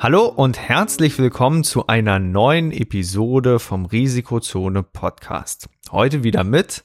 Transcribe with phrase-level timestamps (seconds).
[0.00, 5.68] Hallo und herzlich willkommen zu einer neuen Episode vom Risikozone Podcast.
[5.90, 6.84] Heute wieder mit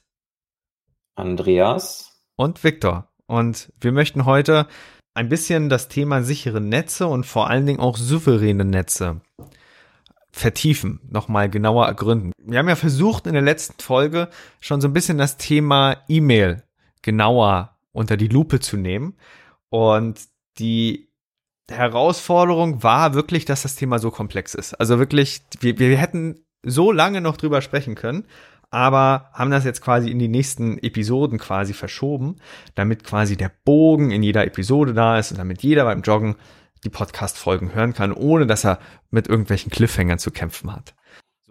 [1.14, 3.14] Andreas und Viktor.
[3.28, 4.68] Und wir möchten heute
[5.14, 9.22] ein bisschen das Thema sichere Netze und vor allen Dingen auch souveräne Netze
[10.32, 12.32] vertiefen, nochmal genauer ergründen.
[12.40, 16.64] Wir haben ja versucht in der letzten Folge schon so ein bisschen das Thema E-Mail
[17.04, 19.18] genauer unter die Lupe zu nehmen.
[19.70, 20.20] Und
[20.58, 21.13] die
[21.74, 24.74] Herausforderung war wirklich, dass das Thema so komplex ist.
[24.76, 28.26] Also wirklich, wir, wir hätten so lange noch drüber sprechen können,
[28.70, 32.38] aber haben das jetzt quasi in die nächsten Episoden quasi verschoben,
[32.76, 36.36] damit quasi der Bogen in jeder Episode da ist und damit jeder beim Joggen
[36.84, 38.80] die Podcast-Folgen hören kann, ohne dass er
[39.12, 40.96] mit irgendwelchen Cliffhangern zu kämpfen hat.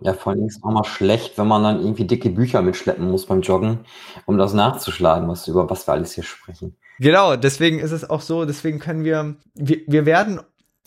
[0.00, 3.08] Ja, vor allem ist es auch mal schlecht, wenn man dann irgendwie dicke Bücher mitschleppen
[3.08, 3.80] muss beim Joggen,
[4.26, 6.76] um das nachzuschlagen, was über was wir alles hier sprechen.
[6.98, 10.40] Genau, deswegen ist es auch so, deswegen können wir, wir, wir werden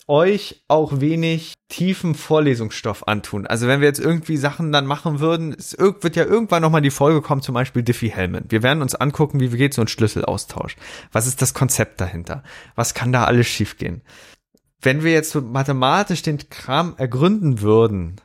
[0.08, 3.46] euch auch wenig tiefen Vorlesungsstoff antun.
[3.46, 6.90] Also wenn wir jetzt irgendwie Sachen dann machen würden, es wird ja irgendwann nochmal die
[6.90, 8.44] Folge kommen, zum Beispiel Diffie-Hellman.
[8.48, 10.76] Wir werden uns angucken, wie geht so ein Schlüsselaustausch?
[11.10, 12.44] Was ist das Konzept dahinter?
[12.76, 14.02] Was kann da alles schiefgehen?
[14.80, 18.20] Wenn wir jetzt so mathematisch den Kram ergründen würden,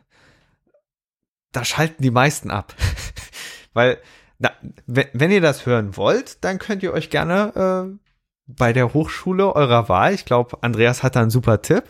[1.52, 2.76] da schalten die meisten ab.
[3.74, 3.98] Weil,
[4.42, 4.52] na,
[4.88, 8.10] wenn, ihr das hören wollt, dann könnt ihr euch gerne äh,
[8.48, 11.84] bei der Hochschule eurer Wahl, ich glaube, Andreas hat da einen super Tipp,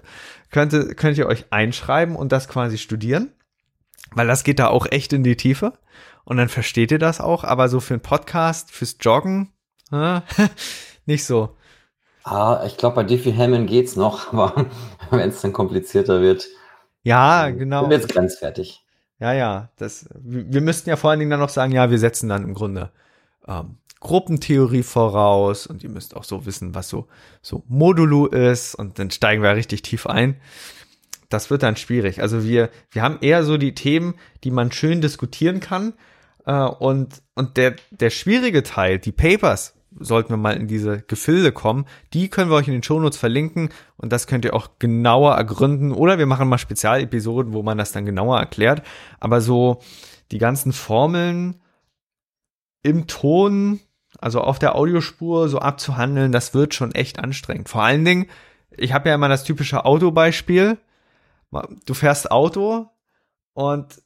[0.49, 3.31] könnt, könnt ihr euch einschreiben und das quasi studieren,
[4.13, 5.73] weil das geht da auch echt in die Tiefe
[6.25, 9.53] und dann versteht ihr das auch, aber so für einen Podcast, fürs Joggen,
[9.93, 10.19] äh,
[11.05, 11.55] nicht so.
[12.25, 14.65] Ah, ich glaube, bei Diffie Hellman geht's noch, aber
[15.09, 16.47] wenn es dann komplizierter wird,
[17.03, 17.89] ja, genau.
[17.89, 18.85] Wird grenzwertig.
[19.21, 22.27] Ja, ja, das, wir müssten ja vor allen Dingen dann noch sagen, ja, wir setzen
[22.27, 22.89] dann im Grunde
[23.47, 27.07] ähm, Gruppentheorie voraus und ihr müsst auch so wissen, was so,
[27.43, 30.37] so Modulo ist und dann steigen wir richtig tief ein.
[31.29, 32.19] Das wird dann schwierig.
[32.23, 35.93] Also wir, wir haben eher so die Themen, die man schön diskutieren kann.
[36.47, 41.51] Äh, und, und der, der schwierige Teil, die Papers, sollten wir mal in diese Gefilde
[41.51, 45.35] kommen, die können wir euch in den Shownotes verlinken und das könnt ihr auch genauer
[45.35, 48.83] ergründen oder wir machen mal Spezialepisoden, wo man das dann genauer erklärt.
[49.19, 49.81] Aber so
[50.31, 51.61] die ganzen Formeln
[52.83, 53.81] im Ton
[54.19, 57.69] also auf der Audiospur so abzuhandeln, das wird schon echt anstrengend.
[57.69, 58.27] Vor allen Dingen,
[58.71, 60.77] ich habe ja immer das typische Autobeispiel.
[61.85, 62.89] Du fährst Auto
[63.53, 64.01] und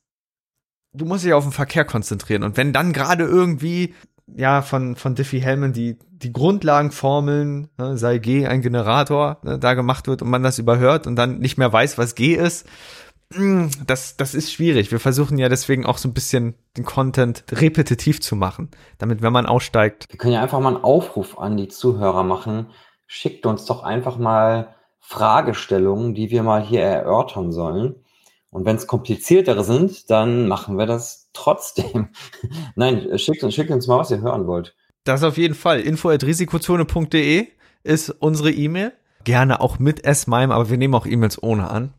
[0.94, 2.44] du musst dich auf den Verkehr konzentrieren.
[2.44, 3.94] Und wenn dann gerade irgendwie,
[4.28, 9.74] ja, von, von Diffie Hellman die, die Grundlagenformeln, ne, sei G ein Generator, ne, da
[9.74, 12.66] gemacht wird und man das überhört und dann nicht mehr weiß, was G ist,
[13.34, 14.92] hm, das, das ist schwierig.
[14.92, 19.34] Wir versuchen ja deswegen auch so ein bisschen den Content repetitiv zu machen, damit, wenn
[19.34, 20.08] man aussteigt.
[20.10, 22.68] Wir können ja einfach mal einen Aufruf an die Zuhörer machen.
[23.08, 27.96] Schickt uns doch einfach mal Fragestellungen, die wir mal hier erörtern sollen.
[28.52, 32.10] Und wenn es kompliziertere sind, dann machen wir das trotzdem.
[32.76, 34.76] Nein, schickt uns, schickt uns mal, was ihr hören wollt.
[35.04, 35.82] Das auf jeden Fall.
[35.82, 37.48] info.risikozone.de
[37.84, 38.94] ist unsere E-Mail.
[39.24, 41.94] Gerne auch mit S-MIME, aber wir nehmen auch E-Mails ohne an.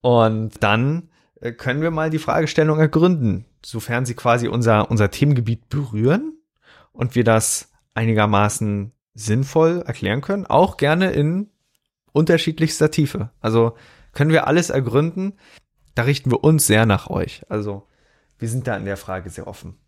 [0.00, 1.08] Und dann
[1.40, 6.34] äh, können wir mal die Fragestellung ergründen, sofern sie quasi unser, unser Themengebiet berühren
[6.92, 11.50] und wir das einigermaßen sinnvoll erklären können, auch gerne in
[12.12, 13.30] unterschiedlichster Tiefe.
[13.40, 13.76] Also
[14.12, 15.34] können wir alles ergründen.
[15.94, 17.42] Da richten wir uns sehr nach euch.
[17.48, 17.86] Also
[18.38, 19.78] wir sind da in der Frage sehr offen.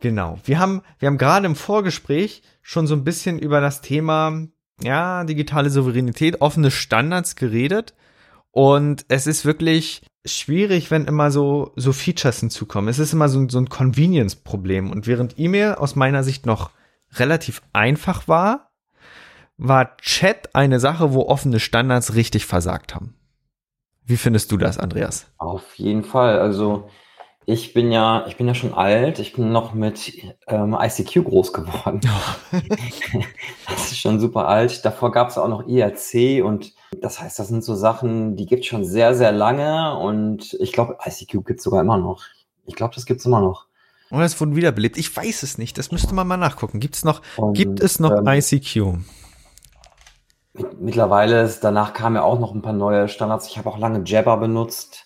[0.00, 0.38] Genau.
[0.44, 4.46] Wir haben, wir haben gerade im Vorgespräch schon so ein bisschen über das Thema,
[4.82, 7.94] ja, digitale Souveränität, offene Standards geredet.
[8.50, 12.88] Und es ist wirklich schwierig, wenn immer so, so Features hinzukommen.
[12.88, 14.90] Es ist immer so, so ein Convenience-Problem.
[14.90, 16.70] Und während E-Mail aus meiner Sicht noch
[17.14, 18.70] relativ einfach war,
[19.56, 23.14] war Chat eine Sache, wo offene Standards richtig versagt haben.
[24.04, 25.26] Wie findest du das, Andreas?
[25.38, 26.38] Auf jeden Fall.
[26.38, 26.90] Also
[27.48, 29.20] Ich bin ja, ich bin ja schon alt.
[29.20, 30.12] Ich bin noch mit
[30.48, 32.00] ähm, ICQ groß geworden.
[33.68, 34.84] das ist schon super alt.
[34.84, 38.62] Davor gab es auch noch IRC und das heißt, das sind so Sachen, die gibt
[38.62, 42.24] es schon sehr, sehr lange und ich glaube, ICQ gibt es sogar immer noch.
[42.66, 43.66] Ich glaube, das gibt es immer noch.
[44.10, 44.98] Und es wurden wiederbelebt.
[44.98, 45.78] Ich weiß es nicht.
[45.78, 46.80] Das müsste man mal nachgucken.
[46.80, 48.98] Gibt's noch, und, gibt es noch ähm, ICQ?
[50.80, 53.46] Mittlerweile, ist, danach kamen ja auch noch ein paar neue Standards.
[53.46, 55.05] Ich habe auch lange Jabber benutzt.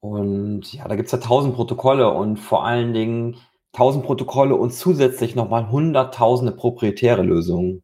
[0.00, 3.36] Und ja, da gibt's ja tausend Protokolle und vor allen Dingen
[3.72, 7.82] tausend Protokolle und zusätzlich nochmal hunderttausende proprietäre Lösungen.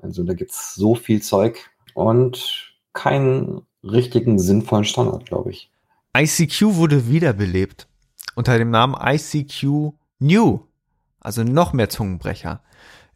[0.00, 5.70] Also da gibt's so viel Zeug und keinen richtigen sinnvollen Standard, glaube ich.
[6.16, 7.88] ICQ wurde wiederbelebt
[8.34, 10.60] unter dem Namen ICQ New,
[11.20, 12.62] also noch mehr Zungenbrecher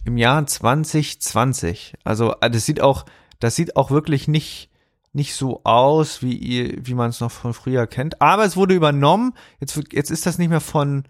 [0.05, 1.95] im Jahr 2020.
[2.05, 3.05] Also äh, das sieht auch,
[3.39, 4.70] das sieht auch wirklich nicht
[5.13, 8.21] nicht so aus, wie ihr, wie man es noch von früher kennt.
[8.21, 9.35] Aber es wurde übernommen.
[9.59, 11.05] Jetzt, jetzt ist das nicht mehr von,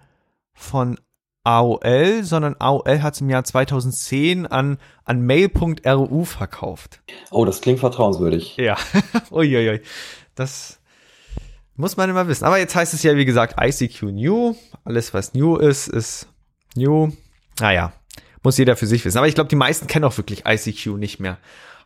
[0.54, 0.98] von
[1.44, 7.02] AOL, sondern AOL hat es im Jahr 2010 an, an mail.ru verkauft.
[7.30, 8.56] Oh, das klingt vertrauenswürdig.
[8.56, 8.76] Ja.
[9.30, 9.80] Uiuiui.
[10.34, 10.80] Das
[11.76, 12.44] muss man immer wissen.
[12.44, 14.54] Aber jetzt heißt es ja, wie gesagt, ICQ New.
[14.84, 16.28] Alles, was new ist, ist
[16.74, 17.12] new.
[17.58, 17.92] Naja,
[18.42, 19.18] muss jeder für sich wissen.
[19.18, 21.38] Aber ich glaube, die meisten kennen auch wirklich ICQ nicht mehr.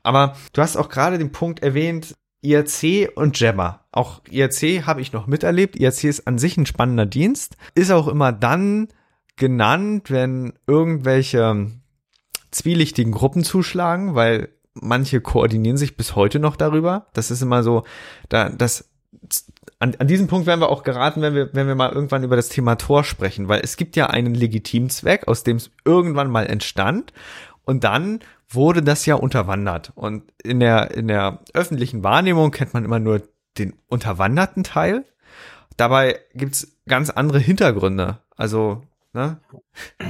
[0.05, 3.81] Aber du hast auch gerade den Punkt erwähnt, IRC und Jabber.
[3.91, 5.77] Auch IRC habe ich noch miterlebt.
[5.77, 7.57] IRC ist an sich ein spannender Dienst.
[7.75, 8.89] Ist auch immer dann
[9.37, 11.71] genannt, wenn irgendwelche
[12.51, 17.07] zwielichtigen Gruppen zuschlagen, weil manche koordinieren sich bis heute noch darüber.
[17.15, 17.85] Das ist immer so,
[18.29, 18.91] da, das,
[19.79, 22.37] an, an diesem Punkt werden wir auch geraten, wenn wir, wenn wir mal irgendwann über
[22.37, 26.31] das Thema Tor sprechen, weil es gibt ja einen legitimen Zweck, aus dem es irgendwann
[26.31, 27.13] mal entstand.
[27.65, 29.93] Und dann wurde das ja unterwandert.
[29.95, 33.23] Und in der, in der öffentlichen Wahrnehmung kennt man immer nur
[33.59, 35.05] den unterwanderten Teil.
[35.77, 38.19] Dabei gibt's ganz andere Hintergründe.
[38.37, 38.83] Also,
[39.13, 39.39] ne?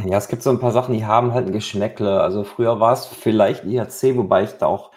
[0.07, 2.21] Ja, es gibt so ein paar Sachen, die haben halt ein Geschmäckle.
[2.21, 4.91] Also früher war es vielleicht IHC, wobei ich da auch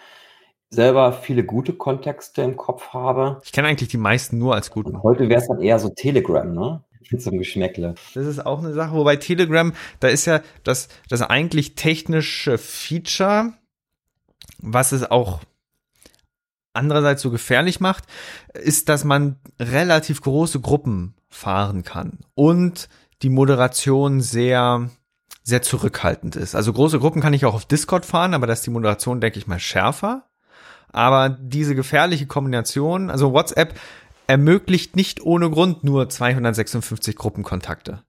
[0.70, 3.40] selber viele gute Kontexte im Kopf habe.
[3.44, 4.96] Ich kenne eigentlich die meisten nur als guten.
[4.96, 6.82] Und heute wäre es dann eher so Telegram, ne?
[7.12, 7.94] Einem Geschmäckle.
[8.14, 13.54] Das ist auch eine Sache, wobei Telegram, da ist ja das, das eigentlich technische Feature,
[14.58, 15.40] was es auch
[16.72, 18.04] andererseits so gefährlich macht,
[18.54, 22.88] ist, dass man relativ große Gruppen fahren kann und
[23.22, 24.90] die Moderation sehr
[25.48, 26.54] sehr zurückhaltend ist.
[26.54, 29.38] Also große Gruppen kann ich auch auf Discord fahren, aber da ist die Moderation, denke
[29.38, 30.24] ich mal, schärfer.
[30.92, 33.74] Aber diese gefährliche Kombination, also WhatsApp
[34.28, 38.04] ermöglicht nicht ohne Grund nur 256 Gruppenkontakte.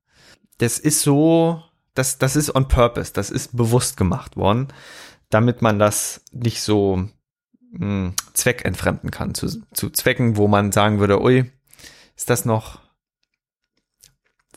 [0.59, 1.63] Das ist so,
[1.95, 4.67] das, das ist on purpose, das ist bewusst gemacht worden,
[5.29, 7.07] damit man das nicht so
[7.71, 11.49] mh, hm, zweckentfremden kann, zu, zu Zwecken, wo man sagen würde, ui,
[12.15, 12.79] ist das noch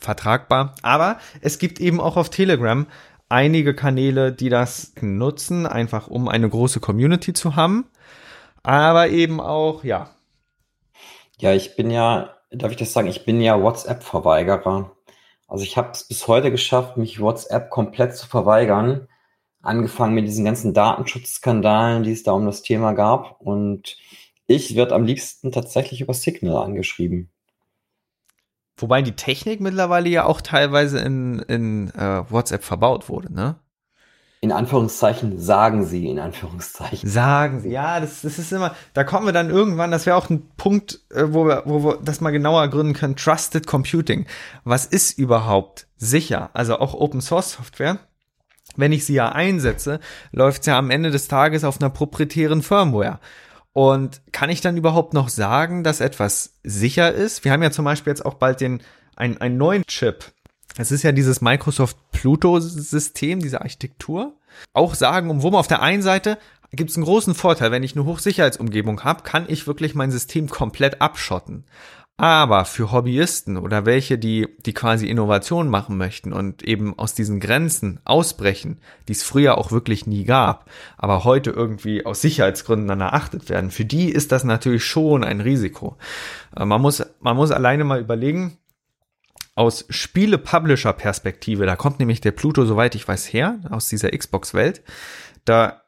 [0.00, 0.74] vertragbar?
[0.82, 2.86] Aber es gibt eben auch auf Telegram
[3.28, 7.86] einige Kanäle, die das nutzen, einfach um eine große Community zu haben.
[8.64, 10.10] Aber eben auch, ja,
[11.38, 14.96] ja, ich bin ja, darf ich das sagen, ich bin ja WhatsApp-Verweigerer.
[15.48, 19.08] Also ich habe es bis heute geschafft, mich WhatsApp komplett zu verweigern.
[19.60, 23.40] Angefangen mit diesen ganzen Datenschutzskandalen, die es da um das Thema gab.
[23.40, 23.96] Und
[24.46, 27.30] ich werde am liebsten tatsächlich über Signal angeschrieben.
[28.76, 33.56] Wobei die Technik mittlerweile ja auch teilweise in, in äh, WhatsApp verbaut wurde, ne?
[34.42, 37.08] In Anführungszeichen sagen sie, in Anführungszeichen.
[37.08, 40.30] Sagen sie, ja, das, das ist immer, da kommen wir dann irgendwann, das wäre auch
[40.30, 44.26] ein Punkt, äh, wo wir, wo wir das mal genauer gründen können, Trusted Computing.
[44.64, 46.50] Was ist überhaupt sicher?
[46.54, 48.00] Also auch Open Source Software.
[48.74, 50.00] Wenn ich sie ja einsetze,
[50.32, 53.20] läuft sie ja am Ende des Tages auf einer proprietären Firmware.
[53.72, 57.44] Und kann ich dann überhaupt noch sagen, dass etwas sicher ist?
[57.44, 58.82] Wir haben ja zum Beispiel jetzt auch bald den,
[59.14, 60.32] einen, einen neuen Chip,
[60.78, 64.34] es ist ja dieses Microsoft Pluto-System, diese Architektur.
[64.72, 66.38] Auch sagen, um wo man auf der einen Seite
[66.72, 70.48] gibt es einen großen Vorteil, wenn ich eine Hochsicherheitsumgebung habe, kann ich wirklich mein System
[70.48, 71.64] komplett abschotten.
[72.18, 77.40] Aber für Hobbyisten oder welche, die, die quasi Innovation machen möchten und eben aus diesen
[77.40, 83.00] Grenzen ausbrechen, die es früher auch wirklich nie gab, aber heute irgendwie aus Sicherheitsgründen dann
[83.00, 85.96] erachtet werden, für die ist das natürlich schon ein Risiko.
[86.54, 88.58] Äh, man muss, man muss alleine mal überlegen,
[89.54, 94.82] aus Spiele-Publisher-Perspektive, da kommt nämlich der Pluto, soweit ich weiß, her, aus dieser Xbox-Welt,
[95.44, 95.82] da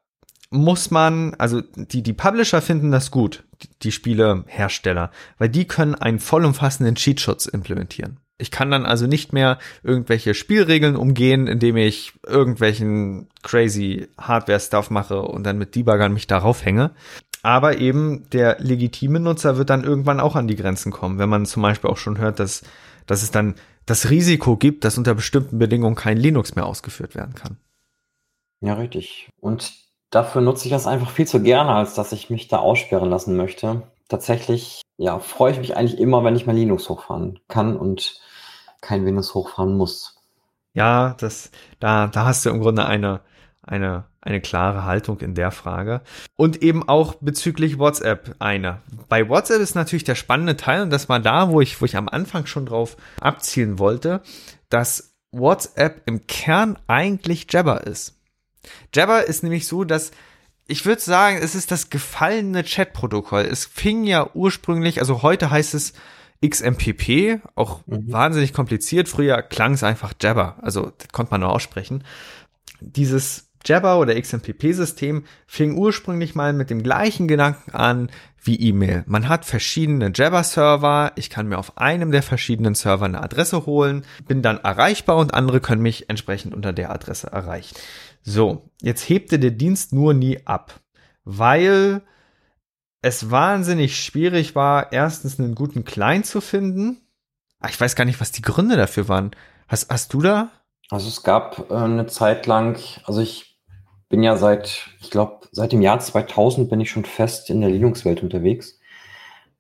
[0.51, 5.95] muss man, also die, die Publisher finden das gut, die, die Spielehersteller, weil die können
[5.95, 8.21] einen vollumfassenden Cheatschutz implementieren.
[8.37, 15.23] Ich kann dann also nicht mehr irgendwelche Spielregeln umgehen, indem ich irgendwelchen crazy Hardware-Stuff mache
[15.23, 16.91] und dann mit Debuggern mich darauf hänge.
[17.43, 21.47] Aber eben der legitime Nutzer wird dann irgendwann auch an die Grenzen kommen, wenn man
[21.47, 22.63] zum Beispiel auch schon hört, dass,
[23.07, 23.55] dass es dann
[23.87, 27.59] das Risiko gibt, dass unter bestimmten Bedingungen kein Linux mehr ausgeführt werden kann.
[28.61, 29.29] Ja, richtig.
[29.41, 29.73] Und
[30.11, 33.37] dafür nutze ich das einfach viel zu gerne, als dass ich mich da aussperren lassen
[33.37, 33.83] möchte.
[34.09, 38.21] Tatsächlich, ja, freue ich mich eigentlich immer, wenn ich mal Linux hochfahren kann und
[38.81, 40.17] kein Windows hochfahren muss.
[40.73, 43.21] Ja, das, da, da hast du im Grunde eine,
[43.63, 46.01] eine, eine klare Haltung in der Frage.
[46.37, 48.81] Und eben auch bezüglich WhatsApp eine.
[49.09, 51.97] Bei WhatsApp ist natürlich der spannende Teil, und das war da, wo ich, wo ich
[51.97, 54.23] am Anfang schon drauf abzielen wollte,
[54.71, 58.15] dass WhatsApp im Kern eigentlich Jabber ist.
[58.95, 60.11] Jabber ist nämlich so, dass
[60.67, 63.43] ich würde sagen, es ist das gefallene Chat-Protokoll.
[63.43, 65.93] Es fing ja ursprünglich, also heute heißt es
[66.47, 68.11] XMPP, auch mhm.
[68.11, 69.09] wahnsinnig kompliziert.
[69.09, 72.05] Früher klang es einfach Jabber, also das konnte man nur aussprechen.
[72.81, 78.11] Dieses Jabber oder XMPP-System fing ursprünglich mal mit dem gleichen Gedanken an
[78.43, 79.05] wie E-Mail.
[79.07, 84.05] Man hat verschiedene Jabber-Server, ich kann mir auf einem der verschiedenen Server eine Adresse holen,
[84.27, 87.75] bin dann erreichbar und andere können mich entsprechend unter der Adresse erreichen.
[88.23, 90.81] So, jetzt hebte der Dienst nur nie ab,
[91.25, 92.03] weil
[93.01, 97.03] es wahnsinnig schwierig war, erstens einen guten Client zu finden.
[97.61, 99.31] Ah, ich weiß gar nicht, was die Gründe dafür waren.
[99.69, 100.51] Hast, hast du da?
[100.91, 103.54] Also es gab äh, eine Zeit lang, also ich
[104.15, 107.71] bin ja seit, ich glaube, seit dem Jahr 2000 bin ich schon fest in der
[107.71, 108.79] Linux-Welt unterwegs.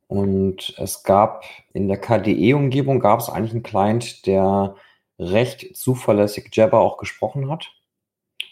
[0.06, 1.42] Und es gab
[1.72, 4.76] in der KDE-Umgebung gab es eigentlich einen Client, der
[5.18, 7.72] recht zuverlässig Jabber auch gesprochen hat.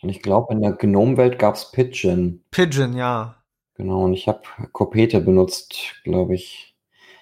[0.02, 2.42] Und ich glaube, in der Gnome-Welt gab es Pigeon.
[2.50, 3.36] Pigeon, ja.
[3.74, 4.42] Genau, und ich habe
[4.72, 6.74] Copete benutzt, glaube ich.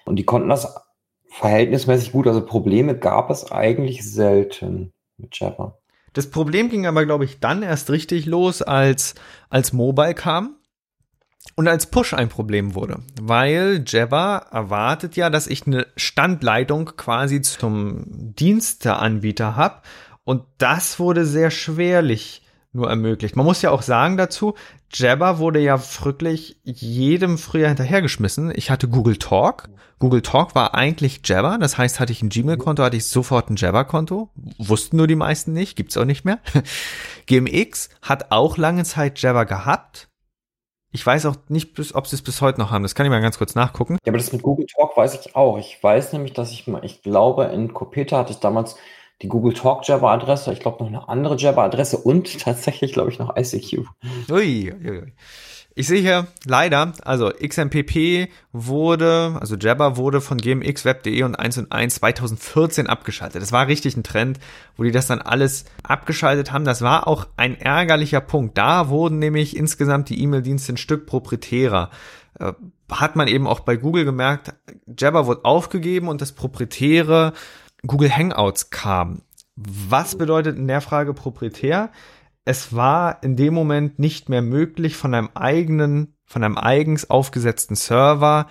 [0.05, 0.75] Und die konnten das
[1.27, 2.25] verhältnismäßig gut.
[2.25, 5.80] Also Probleme gab es eigentlich selten mit Jabber.
[6.13, 9.15] Das Problem ging aber, glaube ich, dann erst richtig los, als,
[9.49, 10.55] als Mobile kam
[11.55, 17.41] und als Push ein Problem wurde, weil Jabber erwartet ja, dass ich eine Standleitung quasi
[17.41, 19.81] zum Diensteanbieter habe
[20.23, 23.35] und das wurde sehr schwerlich nur ermöglicht.
[23.35, 24.55] Man muss ja auch sagen dazu,
[24.93, 28.51] Jabber wurde ja wirklich jedem früher hinterhergeschmissen.
[28.55, 29.69] Ich hatte Google Talk.
[29.99, 31.57] Google Talk war eigentlich Jabber.
[31.59, 34.29] Das heißt, hatte ich ein Gmail-Konto, hatte ich sofort ein Jabber-Konto.
[34.57, 35.75] Wussten nur die meisten nicht.
[35.75, 36.39] Gibt's auch nicht mehr.
[37.27, 40.07] GMX hat auch lange Zeit Jabber gehabt.
[40.93, 42.83] Ich weiß auch nicht, ob sie es bis heute noch haben.
[42.83, 43.97] Das kann ich mal ganz kurz nachgucken.
[44.05, 45.57] Ja, aber das mit Google Talk weiß ich auch.
[45.57, 48.75] Ich weiß nämlich, dass ich mal, ich glaube, in Copeta hatte ich damals
[49.21, 53.11] die Google Talk Jabber Adresse, ich glaube noch eine andere Jabber Adresse und tatsächlich glaube
[53.11, 53.87] ich noch ICQ.
[54.29, 55.13] Ui, ui, ui.
[55.73, 61.71] Ich sehe hier leider, also XMPP wurde, also Jabber wurde von gmxweb.de und 1 und
[61.71, 63.41] 1 2014 abgeschaltet.
[63.41, 64.39] Das war richtig ein Trend,
[64.75, 66.65] wo die das dann alles abgeschaltet haben.
[66.65, 68.57] Das war auch ein ärgerlicher Punkt.
[68.57, 71.89] Da wurden nämlich insgesamt die E-Mail-Dienste ein Stück proprietärer.
[72.37, 72.51] Äh,
[72.89, 74.53] hat man eben auch bei Google gemerkt,
[74.99, 77.31] Jabber wurde aufgegeben und das Proprietäre
[77.85, 79.21] Google Hangouts kam.
[79.55, 81.91] Was bedeutet in der Frage proprietär?
[82.45, 87.75] Es war in dem Moment nicht mehr möglich, von einem eigenen, von einem eigens aufgesetzten
[87.75, 88.47] Server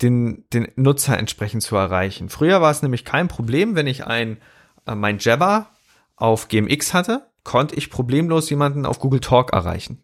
[0.00, 2.28] den, den Nutzer entsprechend zu erreichen.
[2.28, 4.38] Früher war es nämlich kein Problem, wenn ich ein,
[4.86, 5.70] äh, mein Jabber
[6.16, 10.02] auf GMX hatte, konnte ich problemlos jemanden auf Google Talk erreichen.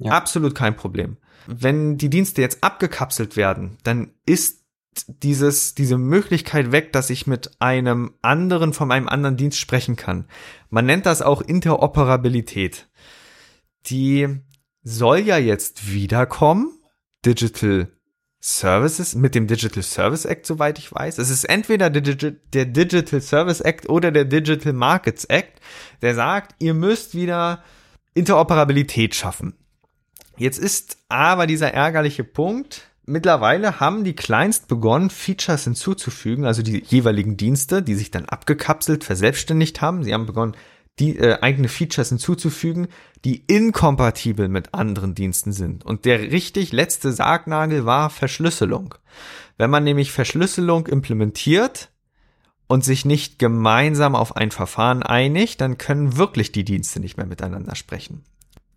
[0.00, 0.12] Ja.
[0.12, 1.18] Absolut kein Problem.
[1.46, 4.59] Wenn die Dienste jetzt abgekapselt werden, dann ist
[5.06, 10.26] dieses, diese Möglichkeit weg, dass ich mit einem anderen von einem anderen Dienst sprechen kann.
[10.68, 12.88] Man nennt das auch Interoperabilität.
[13.86, 14.40] Die
[14.82, 16.76] soll ja jetzt wiederkommen.
[17.24, 17.92] Digital
[18.40, 21.18] Services mit dem Digital Service Act, soweit ich weiß.
[21.18, 25.60] Es ist entweder der, der Digital Service Act oder der Digital Markets Act,
[26.00, 27.62] der sagt, ihr müsst wieder
[28.14, 29.54] Interoperabilität schaffen.
[30.38, 36.84] Jetzt ist aber dieser ärgerliche Punkt, Mittlerweile haben die Clients begonnen, Features hinzuzufügen, also die
[36.86, 40.04] jeweiligen Dienste, die sich dann abgekapselt, verselbstständigt haben.
[40.04, 40.56] Sie haben begonnen,
[41.00, 42.86] die äh, eigene Features hinzuzufügen,
[43.24, 45.84] die inkompatibel mit anderen Diensten sind.
[45.84, 48.94] Und der richtig letzte Sargnagel war Verschlüsselung.
[49.58, 51.90] Wenn man nämlich Verschlüsselung implementiert
[52.68, 57.26] und sich nicht gemeinsam auf ein Verfahren einigt, dann können wirklich die Dienste nicht mehr
[57.26, 58.22] miteinander sprechen.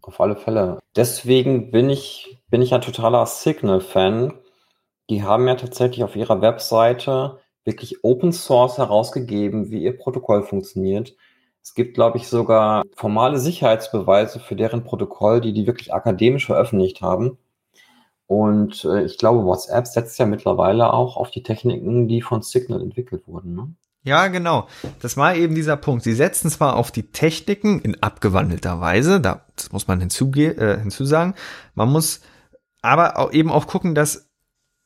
[0.03, 0.79] Auf alle Fälle.
[0.95, 4.33] Deswegen bin ich, bin ich ein totaler Signal-Fan.
[5.10, 11.15] Die haben ja tatsächlich auf ihrer Webseite wirklich Open Source herausgegeben, wie ihr Protokoll funktioniert.
[11.62, 17.01] Es gibt, glaube ich, sogar formale Sicherheitsbeweise für deren Protokoll, die die wirklich akademisch veröffentlicht
[17.01, 17.38] haben.
[18.27, 22.81] Und äh, ich glaube, WhatsApp setzt ja mittlerweile auch auf die Techniken, die von Signal
[22.81, 23.55] entwickelt wurden.
[23.55, 23.74] Ne?
[24.03, 24.67] Ja, genau.
[25.00, 26.03] Das war eben dieser Punkt.
[26.03, 30.79] Sie setzen zwar auf die Techniken in abgewandelter Weise, da, das muss man hinzuge äh,
[30.79, 31.36] hinzusagen.
[31.74, 32.22] Man muss
[32.81, 34.29] aber auch eben auch gucken, dass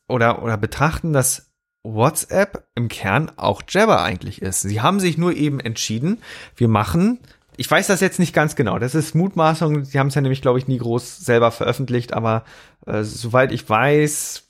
[0.08, 1.50] oder, oder betrachten, dass
[1.82, 4.62] WhatsApp im Kern auch Jabber eigentlich ist.
[4.62, 6.22] Sie haben sich nur eben entschieden,
[6.56, 7.18] wir machen,
[7.56, 10.42] ich weiß das jetzt nicht ganz genau, das ist Mutmaßung, sie haben es ja nämlich,
[10.42, 12.44] glaube ich, nie groß selber veröffentlicht, aber
[12.86, 14.48] äh, soweit ich weiß,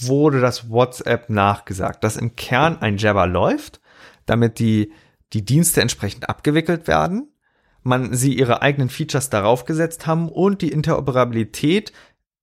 [0.00, 3.80] wurde das WhatsApp nachgesagt, dass im Kern ein Jabber läuft,
[4.26, 4.92] damit die,
[5.32, 7.32] die Dienste entsprechend abgewickelt werden,
[7.82, 11.92] man sie ihre eigenen Features darauf gesetzt haben und die Interoperabilität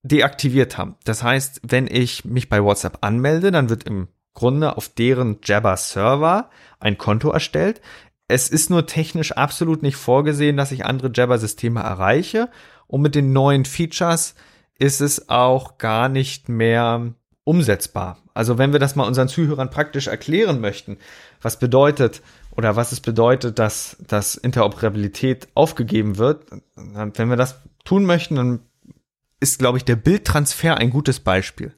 [0.03, 0.95] deaktiviert haben.
[1.05, 5.77] Das heißt, wenn ich mich bei WhatsApp anmelde, dann wird im Grunde auf deren Jabber
[5.77, 6.49] Server
[6.79, 7.81] ein Konto erstellt.
[8.27, 12.49] Es ist nur technisch absolut nicht vorgesehen, dass ich andere Jabber Systeme erreiche.
[12.87, 14.35] Und mit den neuen Features
[14.79, 17.13] ist es auch gar nicht mehr
[17.43, 18.17] umsetzbar.
[18.33, 20.97] Also wenn wir das mal unseren Zuhörern praktisch erklären möchten,
[21.41, 22.21] was bedeutet
[22.51, 26.45] oder was es bedeutet, dass, dass Interoperabilität aufgegeben wird,
[26.75, 28.59] wenn wir das tun möchten, dann
[29.39, 31.73] ist, glaube ich, der Bildtransfer ein gutes Beispiel.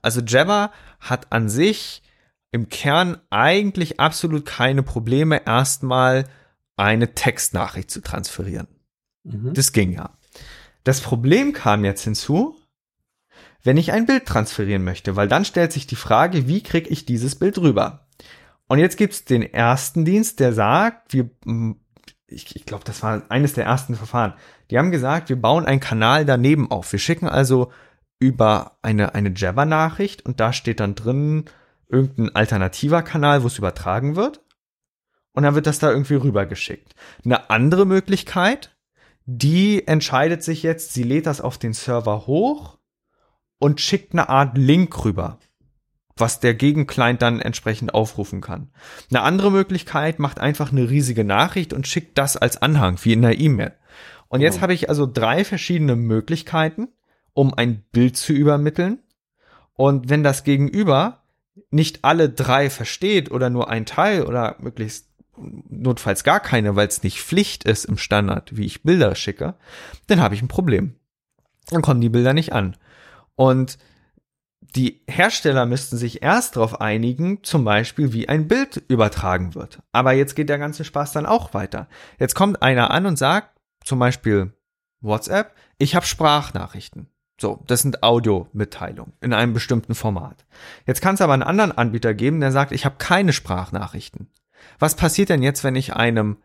[0.00, 2.02] Also Jabber hat an sich
[2.50, 6.24] im Kern eigentlich absolut keine Probleme, erstmal
[6.76, 8.68] eine Textnachricht zu transferieren.
[9.24, 9.52] Mhm.
[9.54, 10.16] Das ging ja.
[10.84, 12.56] Das Problem kam jetzt hinzu,
[13.62, 17.06] wenn ich ein Bild transferieren möchte, weil dann stellt sich die Frage, wie kriege ich
[17.06, 18.06] dieses Bild rüber?
[18.68, 21.30] Und jetzt gibt's den ersten Dienst, der sagt, wir,
[22.26, 24.34] ich, ich glaube, das war eines der ersten Verfahren.
[24.70, 26.90] Die haben gesagt, wir bauen einen Kanal daneben auf.
[26.92, 27.70] Wir schicken also
[28.18, 31.44] über eine, eine Java-Nachricht und da steht dann drin
[31.88, 34.40] irgendein alternativer Kanal, wo es übertragen wird.
[35.34, 36.94] Und dann wird das da irgendwie rübergeschickt.
[37.24, 38.76] Eine andere Möglichkeit,
[39.24, 42.78] die entscheidet sich jetzt, sie lädt das auf den Server hoch
[43.62, 45.38] und schickt eine Art Link rüber,
[46.16, 48.72] was der Gegenclient dann entsprechend aufrufen kann.
[49.08, 53.24] Eine andere Möglichkeit macht einfach eine riesige Nachricht und schickt das als Anhang, wie in
[53.24, 53.72] einer E-Mail.
[54.26, 54.62] Und jetzt mhm.
[54.62, 56.88] habe ich also drei verschiedene Möglichkeiten,
[57.34, 58.98] um ein Bild zu übermitteln.
[59.74, 61.22] Und wenn das Gegenüber
[61.70, 67.04] nicht alle drei versteht oder nur ein Teil oder möglichst notfalls gar keine, weil es
[67.04, 69.54] nicht Pflicht ist im Standard, wie ich Bilder schicke,
[70.08, 70.96] dann habe ich ein Problem.
[71.70, 72.76] Dann kommen die Bilder nicht an.
[73.36, 73.78] Und
[74.74, 79.82] die Hersteller müssten sich erst darauf einigen, zum Beispiel, wie ein Bild übertragen wird.
[79.92, 81.88] Aber jetzt geht der ganze Spaß dann auch weiter.
[82.18, 84.52] Jetzt kommt einer an und sagt, zum Beispiel
[85.00, 87.08] WhatsApp, ich habe Sprachnachrichten.
[87.40, 90.44] So, das sind Audiomitteilungen in einem bestimmten Format.
[90.86, 94.30] Jetzt kann es aber einen anderen Anbieter geben, der sagt, ich habe keine Sprachnachrichten.
[94.78, 96.38] Was passiert denn jetzt, wenn ich einem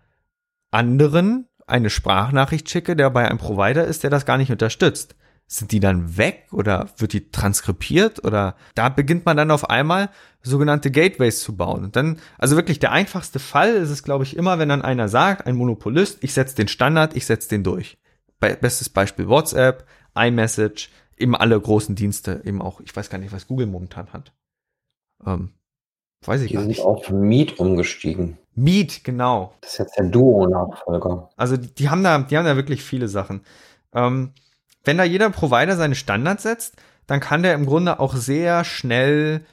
[0.71, 5.15] anderen eine Sprachnachricht schicke, der bei einem Provider ist, der das gar nicht unterstützt?
[5.49, 10.09] Sind die dann weg oder wird die transkribiert oder da beginnt man dann auf einmal
[10.41, 11.85] sogenannte Gateways zu bauen.
[11.85, 15.07] Und dann, also wirklich der einfachste Fall ist es, glaube ich, immer, wenn dann einer
[15.07, 17.97] sagt, ein Monopolist, ich setze den Standard, ich setze den durch.
[18.39, 23.47] Bestes Beispiel WhatsApp, iMessage, eben alle großen Dienste, eben auch, ich weiß gar nicht, was
[23.47, 24.33] Google momentan hat.
[25.25, 25.53] Ähm,
[26.25, 26.79] weiß ich die gar nicht.
[26.79, 28.37] Die sind auf Meet umgestiegen.
[28.53, 29.53] Meet, genau.
[29.61, 31.29] Das ist jetzt der Duo-Nachfolger.
[31.35, 33.41] Also die haben da, die haben da wirklich viele Sachen.
[33.93, 34.33] Ähm,
[34.87, 39.45] wenn da jeder Provider seine Standards setzt, dann kann der im Grunde auch sehr schnell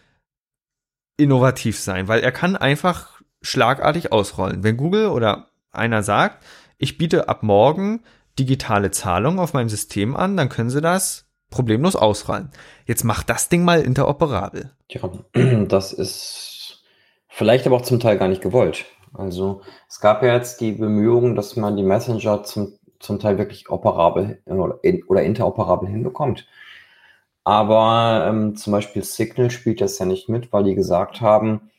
[1.17, 4.65] innovativ sein, weil er kann einfach schlagartig ausrollen.
[4.65, 6.45] Wenn Google oder einer sagt,
[6.79, 8.01] ich biete ab morgen
[8.39, 12.51] digitale Zahlung auf meinem System an, dann können sie das problemlos ausrollen.
[12.85, 14.71] Jetzt macht das Ding mal interoperabel.
[14.89, 15.09] Ja,
[15.69, 16.83] das ist
[17.29, 18.87] vielleicht aber auch zum Teil gar nicht gewollt.
[19.13, 22.73] Also es gab ja jetzt die Bemühungen, dass man die Messenger zum,
[23.05, 26.47] zum Teil wirklich operabel oder, interoperabel hinbekommt.
[27.45, 31.71] Aber ähm, zum Beispiel Signal spielt das ja nicht mit, weil die gesagt haben,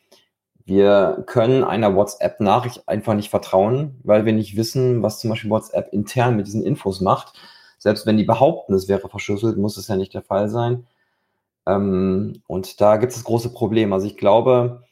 [0.65, 5.93] wir können einer WhatsApp-Nachricht einfach nicht vertrauen, weil wir nicht wissen, was zum Beispiel WhatsApp
[5.93, 7.33] intern mit diesen Infos macht.
[7.77, 10.87] Selbst wenn die behaupten, es wäre verschlüsselt, muss es ja nicht der Fall sein.
[11.67, 13.93] Ähm, und da gibt es große Problem.
[13.93, 14.84] Also ich glaube,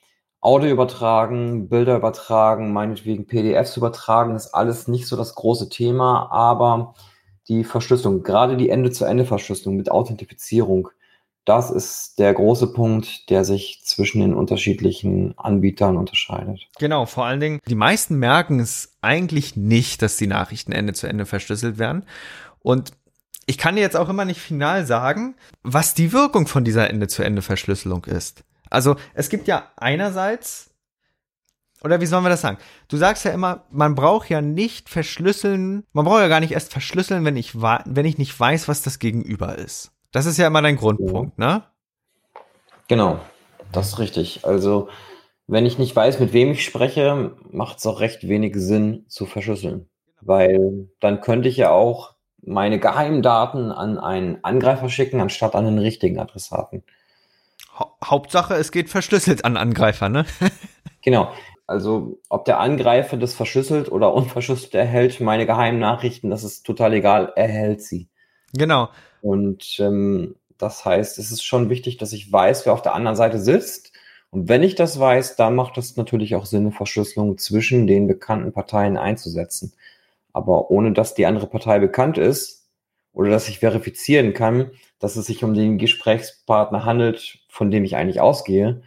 [0.44, 6.96] Audio übertragen, Bilder übertragen, meinetwegen PDFs übertragen, ist alles nicht so das große Thema, aber
[7.48, 10.90] die Verschlüsselung, gerade die Ende-zu-Ende-Verschlüsselung mit Authentifizierung,
[11.46, 16.68] das ist der große Punkt, der sich zwischen den unterschiedlichen Anbietern unterscheidet.
[16.78, 21.08] Genau, vor allen Dingen, die meisten merken es eigentlich nicht, dass die Nachrichten Ende zu
[21.08, 22.06] Ende verschlüsselt werden.
[22.60, 22.92] Und
[23.46, 27.08] ich kann dir jetzt auch immer nicht final sagen, was die Wirkung von dieser Ende
[27.08, 28.44] zu Ende Verschlüsselung ist.
[28.74, 30.72] Also es gibt ja einerseits,
[31.84, 32.58] oder wie sollen wir das sagen?
[32.88, 36.72] Du sagst ja immer, man braucht ja nicht verschlüsseln, man braucht ja gar nicht erst
[36.72, 39.92] verschlüsseln, wenn ich, wenn ich nicht weiß, was das Gegenüber ist.
[40.12, 41.64] Das ist ja immer dein Grundpunkt, ne?
[42.88, 43.20] Genau,
[43.72, 44.44] das ist richtig.
[44.44, 44.90] Also,
[45.46, 49.28] wenn ich nicht weiß, mit wem ich spreche, macht es auch recht wenig Sinn zu
[49.28, 49.88] verschlüsseln.
[50.22, 55.80] Weil dann könnte ich ja auch meine Geheimdaten an einen Angreifer schicken, anstatt an den
[55.80, 56.84] richtigen Adressaten.
[58.04, 60.26] Hauptsache, es geht verschlüsselt an Angreifer, ne?
[61.02, 61.32] genau.
[61.66, 66.94] Also, ob der Angreifer das verschlüsselt oder unverschlüsselt erhält, meine geheimen Nachrichten, das ist total
[66.94, 68.10] egal, er erhält sie.
[68.54, 68.90] Genau.
[69.22, 73.16] Und ähm, das heißt, es ist schon wichtig, dass ich weiß, wer auf der anderen
[73.16, 73.94] Seite sitzt.
[74.30, 78.52] Und wenn ich das weiß, dann macht es natürlich auch Sinn, Verschlüsselung zwischen den bekannten
[78.52, 79.74] Parteien einzusetzen.
[80.34, 82.68] Aber ohne dass die andere Partei bekannt ist
[83.14, 84.72] oder dass ich verifizieren kann,
[85.04, 88.84] dass es sich um den Gesprächspartner handelt, von dem ich eigentlich ausgehe,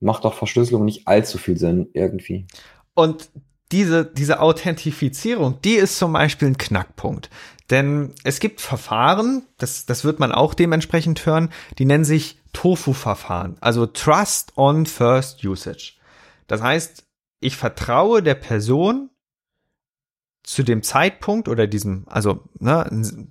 [0.00, 2.46] macht doch Verschlüsselung nicht allzu viel Sinn irgendwie.
[2.92, 3.30] Und
[3.72, 7.30] diese, diese Authentifizierung, die ist zum Beispiel ein Knackpunkt.
[7.70, 13.56] Denn es gibt Verfahren, das, das wird man auch dementsprechend hören, die nennen sich Tofu-Verfahren,
[13.62, 15.94] also Trust on First Usage.
[16.48, 17.06] Das heißt,
[17.40, 19.08] ich vertraue der Person
[20.46, 22.86] zu dem Zeitpunkt oder diesem, also ne,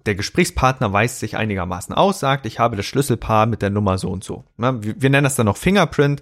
[0.05, 4.09] der Gesprächspartner weist sich einigermaßen aus, sagt, ich habe das Schlüsselpaar mit der Nummer so
[4.09, 4.43] und so.
[4.57, 6.21] Ne, wir, nennen das dann noch Fingerprint.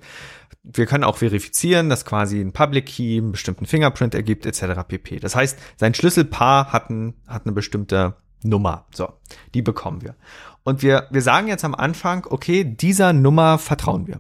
[0.62, 4.84] Wir können auch verifizieren, dass quasi ein Public Key einen bestimmten Fingerprint ergibt, etc.
[4.88, 5.19] pp.
[5.19, 8.86] Das heißt, sein Schlüsselpaar hat, ein, hat eine bestimmte Nummer.
[8.93, 9.12] So,
[9.56, 10.15] die bekommen wir.
[10.63, 14.19] Und wir, wir sagen jetzt am Anfang, okay, dieser Nummer vertrauen wir.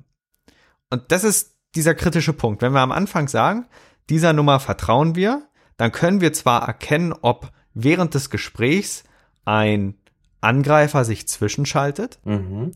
[0.89, 2.63] Und das ist dieser kritische Punkt.
[2.63, 3.67] Wenn wir am Anfang sagen,
[4.09, 9.03] dieser Nummer vertrauen wir, dann können wir zwar erkennen, ob während des Gesprächs
[9.45, 9.95] ein
[10.41, 12.73] Angreifer sich zwischenschaltet, mhm.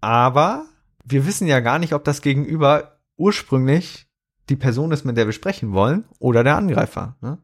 [0.00, 0.66] aber
[1.04, 4.06] wir wissen ja gar nicht, ob das Gegenüber ursprünglich
[4.48, 7.16] die Person ist, mit der wir sprechen wollen, oder der Angreifer.
[7.20, 7.38] Ne?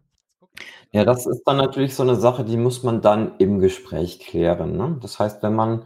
[0.92, 4.76] Ja, das ist dann natürlich so eine Sache, die muss man dann im Gespräch klären.
[4.76, 4.96] Ne?
[5.00, 5.84] Das heißt, wenn man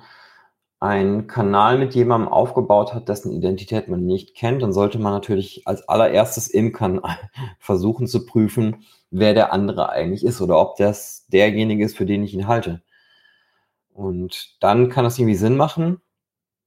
[0.80, 5.66] einen Kanal mit jemandem aufgebaut hat, dessen Identität man nicht kennt, dann sollte man natürlich
[5.66, 7.18] als allererstes im Kanal
[7.58, 12.22] versuchen zu prüfen, wer der andere eigentlich ist oder ob das derjenige ist, für den
[12.22, 12.82] ich ihn halte.
[13.92, 16.00] Und dann kann das irgendwie Sinn machen.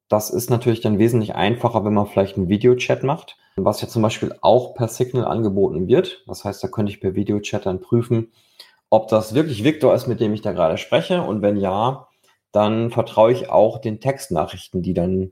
[0.10, 4.02] Das ist natürlich dann wesentlich einfacher, wenn man vielleicht einen Videochat macht, was ja zum
[4.02, 6.26] Beispiel auch per Signal angeboten wird.
[6.28, 8.34] Das heißt, da könnte ich per Videochat dann prüfen,
[8.90, 11.22] ob das wirklich Victor ist, mit dem ich da gerade spreche.
[11.22, 12.10] Und wenn ja,
[12.52, 15.32] dann vertraue ich auch den Textnachrichten, die dann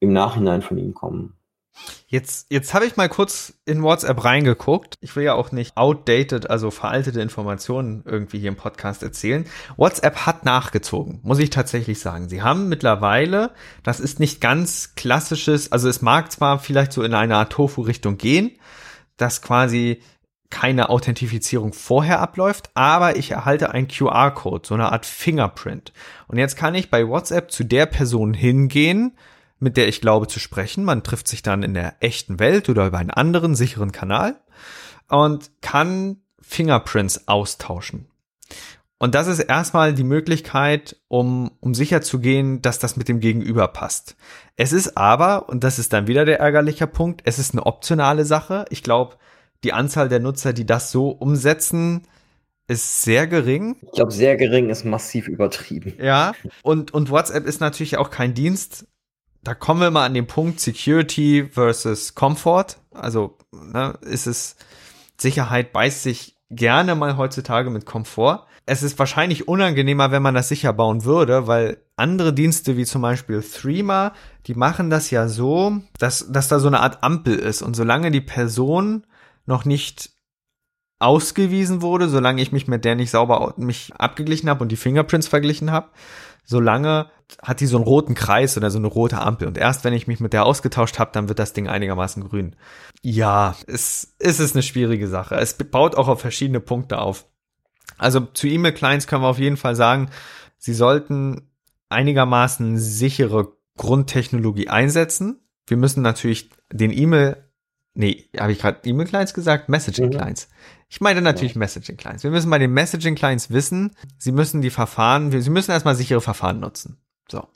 [0.00, 1.36] im Nachhinein von ihm kommen.
[2.08, 4.94] Jetzt, jetzt habe ich mal kurz in WhatsApp reingeguckt.
[5.00, 9.44] Ich will ja auch nicht outdated, also veraltete Informationen irgendwie hier im Podcast erzählen.
[9.76, 12.28] WhatsApp hat nachgezogen, muss ich tatsächlich sagen.
[12.28, 13.50] Sie haben mittlerweile,
[13.82, 18.16] das ist nicht ganz klassisches, also es mag zwar vielleicht so in eine Art Tofu-Richtung
[18.16, 18.52] gehen,
[19.16, 20.00] dass quasi
[20.50, 25.92] keine Authentifizierung vorher abläuft, aber ich erhalte einen QR-Code, so eine Art Fingerprint.
[26.28, 29.16] Und jetzt kann ich bei WhatsApp zu der Person hingehen,
[29.58, 30.84] mit der ich glaube zu sprechen.
[30.84, 34.40] Man trifft sich dann in der echten Welt oder über einen anderen sicheren Kanal
[35.08, 38.06] und kann Fingerprints austauschen.
[38.98, 43.20] Und das ist erstmal die Möglichkeit, um, um sicher zu gehen, dass das mit dem
[43.20, 44.16] Gegenüber passt.
[44.56, 48.24] Es ist aber, und das ist dann wieder der ärgerliche Punkt, es ist eine optionale
[48.24, 48.64] Sache.
[48.70, 49.16] Ich glaube,
[49.64, 52.02] die Anzahl der Nutzer, die das so umsetzen,
[52.68, 53.76] ist sehr gering.
[53.82, 55.94] Ich glaube, sehr gering ist massiv übertrieben.
[56.00, 58.86] Ja, und, und WhatsApp ist natürlich auch kein Dienst.
[59.42, 62.78] Da kommen wir mal an den Punkt Security versus Comfort.
[62.90, 64.56] Also ne, ist es,
[65.16, 68.46] Sicherheit beißt sich gerne mal heutzutage mit Komfort.
[68.66, 73.02] Es ist wahrscheinlich unangenehmer, wenn man das sicher bauen würde, weil andere Dienste wie zum
[73.02, 74.12] Beispiel Threema,
[74.46, 77.62] die machen das ja so, dass, dass da so eine Art Ampel ist.
[77.62, 79.06] Und solange die Person
[79.46, 80.10] noch nicht
[80.98, 85.28] ausgewiesen wurde, solange ich mich mit der nicht sauber mich abgeglichen habe und die Fingerprints
[85.28, 85.90] verglichen habe,
[86.44, 87.10] solange
[87.42, 89.48] hat die so einen roten Kreis oder so eine rote Ampel.
[89.48, 92.56] Und erst wenn ich mich mit der ausgetauscht habe, dann wird das Ding einigermaßen grün.
[93.02, 95.34] Ja, es, es ist eine schwierige Sache.
[95.34, 97.26] Es baut auch auf verschiedene Punkte auf.
[97.98, 100.10] Also zu E-Mail-Clients können wir auf jeden Fall sagen,
[100.56, 101.50] sie sollten
[101.88, 105.40] einigermaßen sichere Grundtechnologie einsetzen.
[105.66, 107.45] Wir müssen natürlich den E-Mail
[107.98, 109.70] Nee, habe ich gerade E-Mail-Clients gesagt?
[109.70, 110.48] Messaging-Clients.
[110.48, 110.54] Mhm.
[110.90, 111.60] Ich meine natürlich ja.
[111.60, 112.24] Messaging-Clients.
[112.24, 116.60] Wir müssen bei den Messaging-Clients wissen, sie müssen die Verfahren, sie müssen erstmal sichere Verfahren
[116.60, 116.98] nutzen.
[117.30, 117.48] So.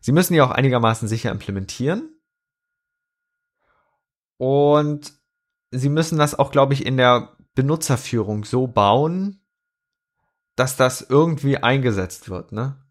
[0.00, 2.10] Sie müssen die auch einigermaßen sicher implementieren.
[4.36, 5.12] Und
[5.70, 9.44] sie müssen das auch, glaube ich, in der Benutzerführung so bauen,
[10.56, 12.82] dass das irgendwie eingesetzt wird, ne?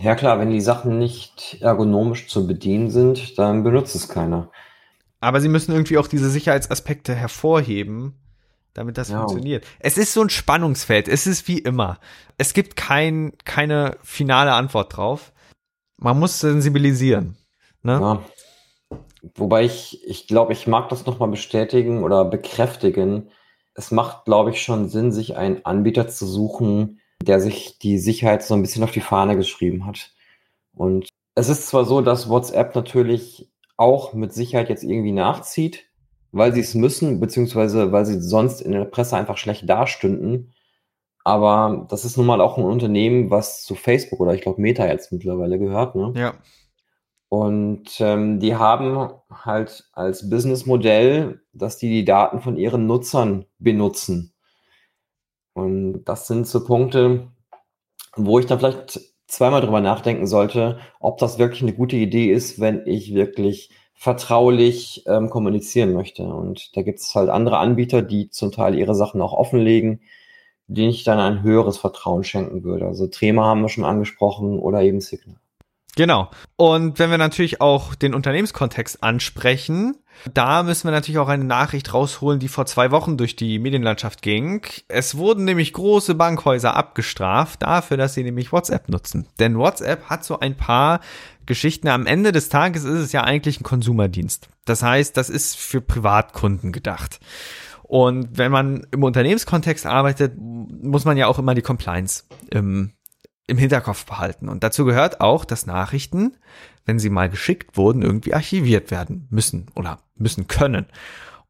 [0.00, 4.50] Ja klar, wenn die Sachen nicht ergonomisch zu bedienen sind, dann benutzt es keiner.
[5.26, 8.14] Aber sie müssen irgendwie auch diese Sicherheitsaspekte hervorheben,
[8.74, 9.18] damit das ja.
[9.18, 9.66] funktioniert.
[9.80, 11.08] Es ist so ein Spannungsfeld.
[11.08, 11.98] Es ist wie immer.
[12.38, 15.32] Es gibt kein, keine finale Antwort drauf.
[15.96, 17.36] Man muss sensibilisieren.
[17.82, 17.94] Ne?
[18.00, 18.22] Ja.
[19.34, 23.30] Wobei ich, ich glaube, ich mag das nochmal bestätigen oder bekräftigen.
[23.74, 28.44] es macht, glaube ich, schon Sinn, sich einen Anbieter zu suchen, der sich die Sicherheit
[28.44, 30.12] so ein bisschen auf die Fahne geschrieben hat.
[30.72, 35.84] Und es ist zwar so, dass WhatsApp natürlich auch mit Sicherheit jetzt irgendwie nachzieht,
[36.32, 40.52] weil sie es müssen, beziehungsweise weil sie sonst in der Presse einfach schlecht dastünden.
[41.24, 44.86] Aber das ist nun mal auch ein Unternehmen, was zu Facebook oder ich glaube Meta
[44.86, 45.96] jetzt mittlerweile gehört.
[45.96, 46.12] Ne?
[46.16, 46.34] Ja.
[47.28, 54.32] Und ähm, die haben halt als Businessmodell, dass die die Daten von ihren Nutzern benutzen.
[55.52, 57.32] Und das sind so Punkte,
[58.14, 62.60] wo ich dann vielleicht zweimal drüber nachdenken sollte, ob das wirklich eine gute Idee ist,
[62.60, 66.22] wenn ich wirklich vertraulich ähm, kommunizieren möchte.
[66.24, 70.00] Und da gibt es halt andere Anbieter, die zum Teil ihre Sachen auch offenlegen,
[70.68, 72.86] denen ich dann ein höheres Vertrauen schenken würde.
[72.86, 75.36] Also Trema haben wir schon angesprochen oder eben Signal.
[75.96, 76.30] Genau.
[76.56, 79.96] Und wenn wir natürlich auch den Unternehmenskontext ansprechen,
[80.32, 84.20] da müssen wir natürlich auch eine Nachricht rausholen, die vor zwei Wochen durch die Medienlandschaft
[84.20, 84.62] ging.
[84.88, 89.26] Es wurden nämlich große Bankhäuser abgestraft dafür, dass sie nämlich WhatsApp nutzen.
[89.38, 91.00] Denn WhatsApp hat so ein paar
[91.46, 91.88] Geschichten.
[91.88, 94.48] Am Ende des Tages ist es ja eigentlich ein Konsumerdienst.
[94.66, 97.20] Das heißt, das ist für Privatkunden gedacht.
[97.84, 102.92] Und wenn man im Unternehmenskontext arbeitet, muss man ja auch immer die Compliance im
[103.46, 104.48] im Hinterkopf behalten.
[104.48, 106.36] Und dazu gehört auch, dass Nachrichten,
[106.84, 110.86] wenn sie mal geschickt wurden, irgendwie archiviert werden müssen oder müssen können.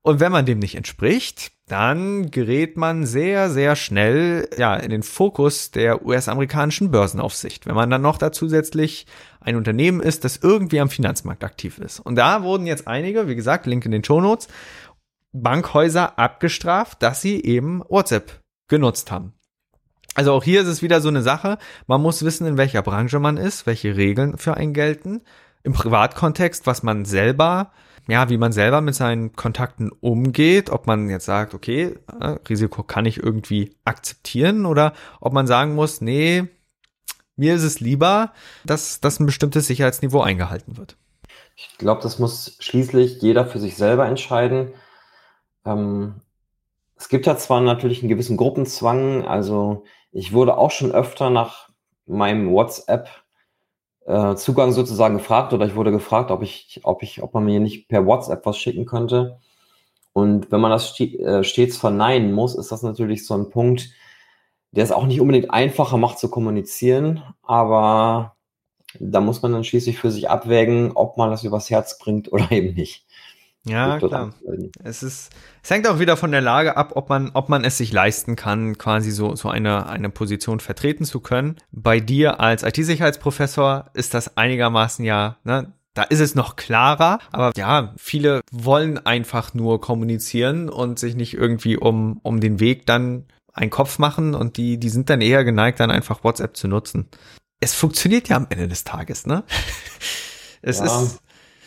[0.02, 5.02] Und wenn man dem nicht entspricht, dann gerät man sehr, sehr schnell ja, in den
[5.02, 9.06] Fokus der US-amerikanischen Börsenaufsicht, wenn man dann noch da zusätzlich
[9.40, 11.98] ein Unternehmen ist, das irgendwie am Finanzmarkt aktiv ist.
[11.98, 14.46] Und da wurden jetzt einige, wie gesagt, Link in den Show Notes,
[15.32, 19.32] Bankhäuser abgestraft, dass sie eben WhatsApp genutzt haben.
[20.16, 21.58] Also auch hier ist es wieder so eine Sache.
[21.86, 25.20] Man muss wissen, in welcher Branche man ist, welche Regeln für einen gelten.
[25.62, 27.70] Im Privatkontext, was man selber,
[28.08, 32.82] ja, wie man selber mit seinen Kontakten umgeht, ob man jetzt sagt, okay, äh, Risiko
[32.82, 36.44] kann ich irgendwie akzeptieren oder ob man sagen muss, nee,
[37.36, 38.32] mir ist es lieber,
[38.64, 40.96] dass, dass ein bestimmtes Sicherheitsniveau eingehalten wird.
[41.56, 44.72] Ich glaube, das muss schließlich jeder für sich selber entscheiden.
[45.66, 46.22] Ähm,
[46.96, 49.84] es gibt ja zwar natürlich einen gewissen Gruppenzwang, also
[50.16, 51.68] ich wurde auch schon öfter nach
[52.06, 53.08] meinem WhatsApp
[54.06, 57.60] äh, Zugang sozusagen gefragt oder ich wurde gefragt, ob ich, ob ich, ob man mir
[57.60, 59.38] nicht per WhatsApp was schicken könnte.
[60.14, 63.90] Und wenn man das äh, stets verneinen muss, ist das natürlich so ein Punkt,
[64.70, 68.36] der es auch nicht unbedingt einfacher macht zu kommunizieren, aber
[68.98, 72.50] da muss man dann schließlich für sich abwägen, ob man das übers Herz bringt oder
[72.52, 73.05] eben nicht.
[73.68, 74.32] Ja, klar.
[74.84, 75.30] Es ist,
[75.62, 78.36] es hängt auch wieder von der Lage ab, ob man, ob man es sich leisten
[78.36, 81.56] kann, quasi so, so eine, eine Position vertreten zu können.
[81.72, 87.52] Bei dir als IT-Sicherheitsprofessor ist das einigermaßen ja, ne, da ist es noch klarer, aber
[87.56, 93.24] ja, viele wollen einfach nur kommunizieren und sich nicht irgendwie um, um den Weg dann
[93.52, 97.08] einen Kopf machen und die, die sind dann eher geneigt, dann einfach WhatsApp zu nutzen.
[97.60, 99.42] Es funktioniert ja am Ende des Tages, ne?
[100.62, 100.86] Es ja.
[100.86, 101.20] ist,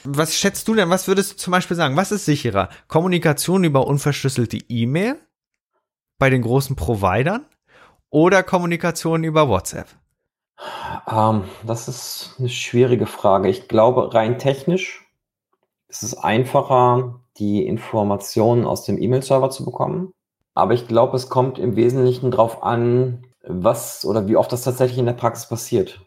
[0.03, 0.89] was schätzt du denn?
[0.89, 1.95] Was würdest du zum Beispiel sagen?
[1.95, 2.69] Was ist sicherer?
[2.87, 5.19] Kommunikation über unverschlüsselte E-Mail
[6.17, 7.45] bei den großen Providern
[8.09, 9.87] oder Kommunikation über WhatsApp?
[11.05, 13.49] Um, ähm, das ist eine schwierige Frage.
[13.49, 15.05] Ich glaube, rein technisch
[15.87, 20.11] ist es einfacher, die Informationen aus dem E-Mail-Server zu bekommen.
[20.53, 24.99] Aber ich glaube, es kommt im Wesentlichen darauf an, was oder wie oft das tatsächlich
[24.99, 26.01] in der Praxis passiert.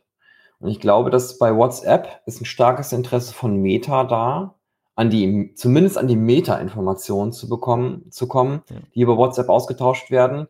[0.63, 4.55] Und ich glaube, dass bei WhatsApp ist ein starkes Interesse von Meta da,
[4.95, 8.77] an die, zumindest an die Meta-Informationen zu bekommen, zu kommen, ja.
[8.95, 10.47] die über WhatsApp ausgetauscht werden.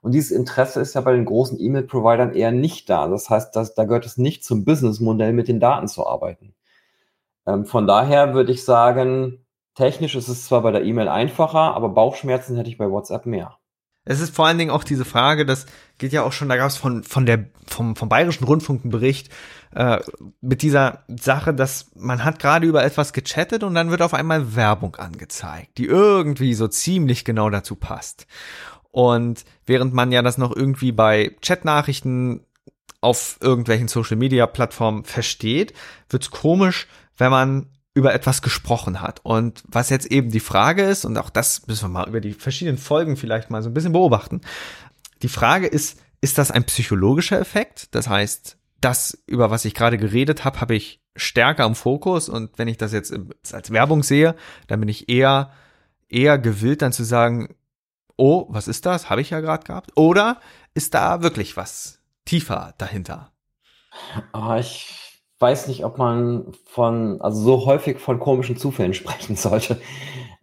[0.00, 3.06] Und dieses Interesse ist ja bei den großen E-Mail-Providern eher nicht da.
[3.06, 6.54] Das heißt, dass, da gehört es nicht zum Businessmodell, mit den Daten zu arbeiten.
[7.46, 9.46] Ähm, von daher würde ich sagen,
[9.76, 13.58] technisch ist es zwar bei der E-Mail einfacher, aber Bauchschmerzen hätte ich bei WhatsApp mehr.
[14.04, 15.66] Es ist vor allen Dingen auch diese Frage, das
[15.98, 18.90] geht ja auch schon, da gab es von, von der, vom, vom Bayerischen Rundfunk einen
[18.90, 19.28] Bericht
[19.74, 20.00] äh,
[20.40, 24.56] mit dieser Sache, dass man hat gerade über etwas gechattet und dann wird auf einmal
[24.56, 28.26] Werbung angezeigt, die irgendwie so ziemlich genau dazu passt.
[28.90, 32.44] Und während man ja das noch irgendwie bei Chatnachrichten
[33.00, 35.72] auf irgendwelchen Social Media Plattformen versteht,
[36.08, 39.20] wird's komisch, wenn man über etwas gesprochen hat.
[39.22, 42.32] Und was jetzt eben die Frage ist, und auch das müssen wir mal über die
[42.32, 44.40] verschiedenen Folgen vielleicht mal so ein bisschen beobachten.
[45.22, 47.94] Die Frage ist, ist das ein psychologischer Effekt?
[47.94, 52.58] Das heißt, das, über was ich gerade geredet habe, habe ich stärker im Fokus und
[52.58, 53.14] wenn ich das jetzt
[53.52, 54.34] als Werbung sehe,
[54.66, 55.52] dann bin ich eher,
[56.08, 57.54] eher gewillt dann zu sagen,
[58.16, 59.10] oh, was ist das?
[59.10, 59.92] Habe ich ja gerade gehabt.
[59.96, 60.40] Oder
[60.74, 63.32] ist da wirklich was tiefer dahinter?
[64.32, 65.01] Ah, ich
[65.42, 69.80] weiß nicht, ob man von, also so häufig von komischen Zufällen sprechen sollte.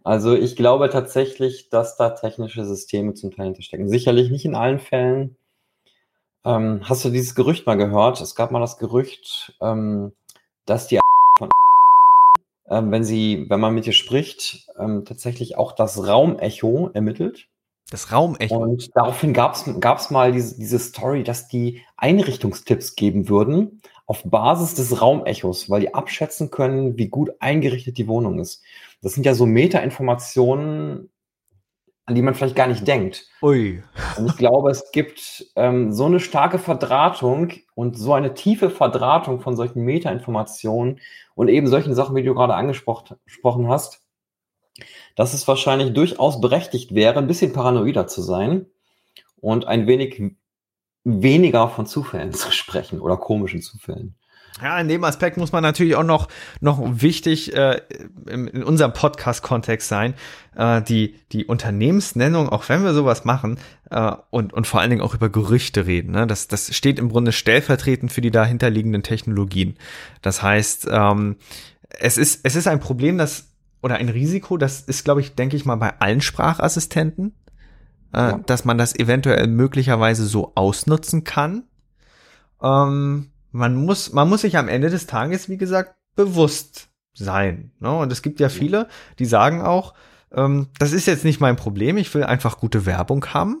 [0.04, 3.88] Also ich glaube tatsächlich, dass da technische Systeme zum Teil hinterstecken.
[3.88, 5.36] Sicherlich nicht in allen Fällen.
[6.44, 8.20] Ähm, hast du dieses Gerücht mal gehört?
[8.20, 10.12] Es gab mal das Gerücht, ähm,
[10.64, 11.00] dass die
[11.38, 11.50] von
[12.70, 17.48] ähm, wenn sie, wenn man mit ihr spricht, ähm, tatsächlich auch das Raumecho ermittelt.
[17.90, 18.56] Das Raumecho.
[18.56, 24.74] Und daraufhin gab es mal diese, diese Story, dass die Einrichtungstipps geben würden auf Basis
[24.74, 28.60] des Raumechos, weil die abschätzen können, wie gut eingerichtet die Wohnung ist.
[29.02, 31.10] Das sind ja so Meta-Informationen,
[32.06, 33.28] an die man vielleicht gar nicht denkt.
[33.40, 33.84] Ui.
[34.18, 39.38] Und ich glaube, es gibt ähm, so eine starke Verdrahtung und so eine tiefe Verdrahtung
[39.38, 40.98] von solchen Meta-Informationen
[41.36, 44.02] und eben solchen Sachen, wie du gerade angesprochen hast,
[45.14, 48.66] dass es wahrscheinlich durchaus berechtigt wäre, ein bisschen paranoider zu sein
[49.40, 50.20] und ein wenig
[51.04, 54.16] weniger von Zufällen zu sprechen oder komischen Zufällen.
[54.62, 56.28] Ja, in dem Aspekt muss man natürlich auch noch,
[56.60, 57.80] noch wichtig äh,
[58.28, 60.14] in, in unserem Podcast-Kontext sein,
[60.54, 63.58] äh, die, die Unternehmensnennung, auch wenn wir sowas machen,
[63.90, 66.12] äh, und, und vor allen Dingen auch über Gerüchte reden.
[66.12, 66.26] Ne?
[66.26, 69.76] Das, das steht im Grunde stellvertretend für die dahinterliegenden Technologien.
[70.20, 71.36] Das heißt, ähm,
[71.98, 73.46] es, ist, es ist ein Problem, das
[73.82, 77.34] oder ein Risiko, das ist, glaube ich, denke ich mal, bei allen Sprachassistenten,
[78.12, 78.38] äh, ja.
[78.46, 81.64] dass man das eventuell möglicherweise so ausnutzen kann.
[82.62, 87.72] Ähm, man muss, man muss sich am Ende des Tages, wie gesagt, bewusst sein.
[87.80, 87.90] Ne?
[87.90, 89.94] Und es gibt ja viele, die sagen auch,
[90.32, 93.60] ähm, das ist jetzt nicht mein Problem, ich will einfach gute Werbung haben.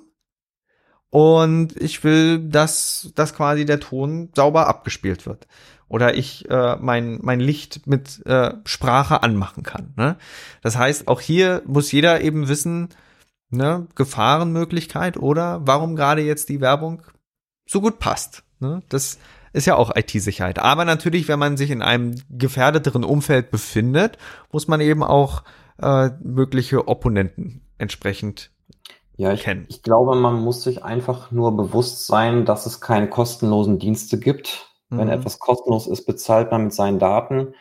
[1.10, 5.48] Und ich will, dass, dass quasi der Ton sauber abgespielt wird.
[5.88, 9.92] Oder ich äh, mein, mein Licht mit äh, Sprache anmachen kann.
[9.96, 10.16] Ne?
[10.62, 12.90] Das heißt, auch hier muss jeder eben wissen,
[13.50, 17.02] ne, Gefahrenmöglichkeit oder warum gerade jetzt die Werbung
[17.66, 18.42] so gut passt.
[18.58, 18.82] Ne?
[18.88, 19.18] Das
[19.52, 20.58] ist ja auch IT-Sicherheit.
[20.58, 24.18] Aber natürlich, wenn man sich in einem gefährdeteren Umfeld befindet,
[24.52, 25.42] muss man eben auch
[25.80, 28.50] äh, mögliche Opponenten entsprechend
[29.16, 29.66] ja, ich, kennen.
[29.68, 34.70] Ich glaube, man muss sich einfach nur bewusst sein, dass es keine kostenlosen Dienste gibt.
[34.88, 34.98] Mhm.
[34.98, 37.54] Wenn etwas kostenlos ist, bezahlt man mit seinen Daten.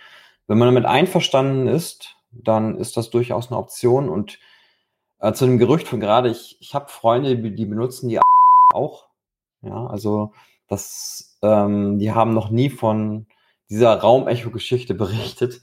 [0.47, 4.10] Wenn man damit einverstanden ist, dann ist das durchaus eine Option.
[4.10, 4.39] Und
[5.19, 8.19] äh, zu dem Gerücht von gerade, ich, ich habe Freunde, die, benutzen die
[8.73, 9.08] auch.
[9.62, 10.34] Ja, also
[10.67, 13.27] das, ähm, die haben noch nie von
[13.69, 15.62] dieser Raumecho-Geschichte berichtet.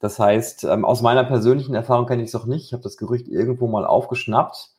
[0.00, 2.64] Das heißt, ähm, aus meiner persönlichen Erfahrung kenne ich es auch nicht.
[2.64, 4.70] Ich habe das Gerücht irgendwo mal aufgeschnappt.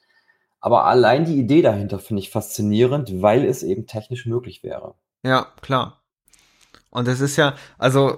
[0.60, 4.96] Aber allein die Idee dahinter finde ich faszinierend, weil es eben technisch möglich wäre.
[5.24, 6.02] Ja, klar.
[6.92, 8.18] Und es ist ja, also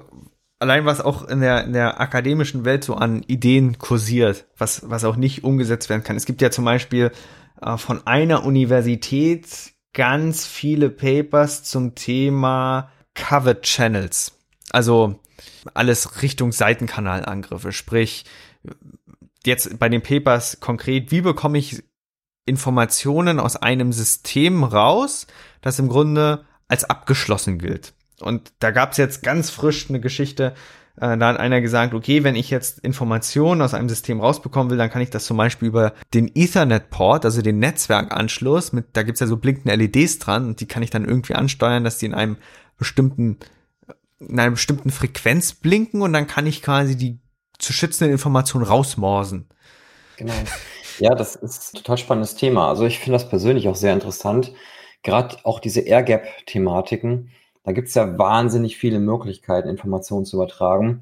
[0.63, 5.03] allein was auch in der, in der akademischen Welt so an Ideen kursiert, was, was
[5.03, 6.15] auch nicht umgesetzt werden kann.
[6.15, 7.11] Es gibt ja zum Beispiel
[7.61, 9.45] äh, von einer Universität
[9.93, 14.39] ganz viele Papers zum Thema Covered Channels.
[14.71, 15.19] Also
[15.73, 17.73] alles Richtung Seitenkanalangriffe.
[17.73, 18.23] Sprich,
[19.45, 21.83] jetzt bei den Papers konkret, wie bekomme ich
[22.45, 25.27] Informationen aus einem System raus,
[25.59, 27.93] das im Grunde als abgeschlossen gilt.
[28.23, 30.53] Und da gab es jetzt ganz frisch eine Geschichte,
[30.97, 34.77] äh, da hat einer gesagt, okay, wenn ich jetzt Informationen aus einem System rausbekommen will,
[34.77, 39.19] dann kann ich das zum Beispiel über den Ethernet-Port, also den Netzwerkanschluss, mit, da gibt's
[39.19, 42.13] ja so blinkende LEDs dran und die kann ich dann irgendwie ansteuern, dass die in
[42.13, 42.37] einem
[42.77, 43.39] bestimmten,
[44.19, 47.19] in einer bestimmten Frequenz blinken und dann kann ich quasi die
[47.57, 49.47] zu schützenden Informationen rausmorsen.
[50.17, 50.33] Genau.
[50.99, 52.69] Ja, das ist ein total spannendes Thema.
[52.69, 54.53] Also ich finde das persönlich auch sehr interessant.
[55.01, 57.31] Gerade auch diese Air-Gap-Thematiken
[57.63, 61.01] da gibt es ja wahnsinnig viele Möglichkeiten, Informationen zu übertragen.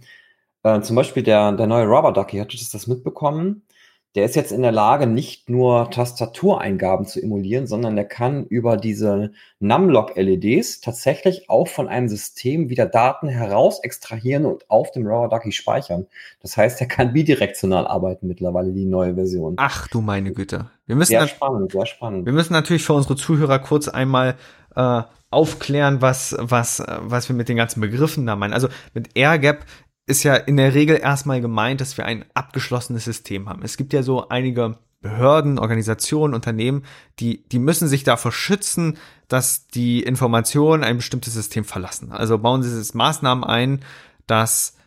[0.63, 3.63] Äh, zum Beispiel der, der neue Rubber Ducky, ihr das mitbekommen?
[4.13, 8.75] Der ist jetzt in der Lage, nicht nur Tastatureingaben zu emulieren, sondern der kann über
[8.75, 15.29] diese Numlock-LEDs tatsächlich auch von einem System wieder Daten heraus extrahieren und auf dem Rubber
[15.29, 16.07] Ducky speichern.
[16.41, 19.53] Das heißt, er kann bidirektional arbeiten mittlerweile, die neue Version.
[19.55, 20.69] Ach du meine Güte.
[20.87, 22.25] Wir müssen sehr spannend, sehr spannend.
[22.25, 24.35] Wir müssen natürlich für unsere Zuhörer kurz einmal
[24.75, 28.53] äh, aufklären, was, was, was wir mit den ganzen Begriffen da meinen.
[28.53, 29.65] Also mit Air Gap
[30.05, 33.63] ist ja in der Regel erstmal gemeint, dass wir ein abgeschlossenes System haben.
[33.63, 36.83] Es gibt ja so einige Behörden, Organisationen, Unternehmen,
[37.19, 42.11] die, die müssen sich davor schützen, dass die Informationen ein bestimmtes System verlassen.
[42.11, 43.79] Also bauen sie jetzt Maßnahmen ein,
[44.27, 44.77] dass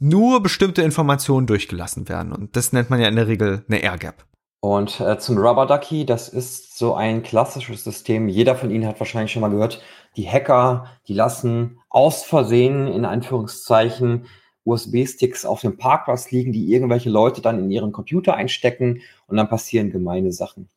[0.00, 2.32] nur bestimmte Informationen durchgelassen werden.
[2.32, 4.24] Und das nennt man ja in der Regel eine Air Gap.
[4.60, 8.28] Und äh, zum Rubber Ducky, das ist so ein klassisches System.
[8.28, 9.80] Jeder von Ihnen hat wahrscheinlich schon mal gehört,
[10.16, 14.26] die Hacker, die lassen aus Versehen in Anführungszeichen
[14.64, 19.48] USB-Sticks auf dem Parkplatz liegen, die irgendwelche Leute dann in ihren Computer einstecken und dann
[19.48, 20.68] passieren gemeine Sachen.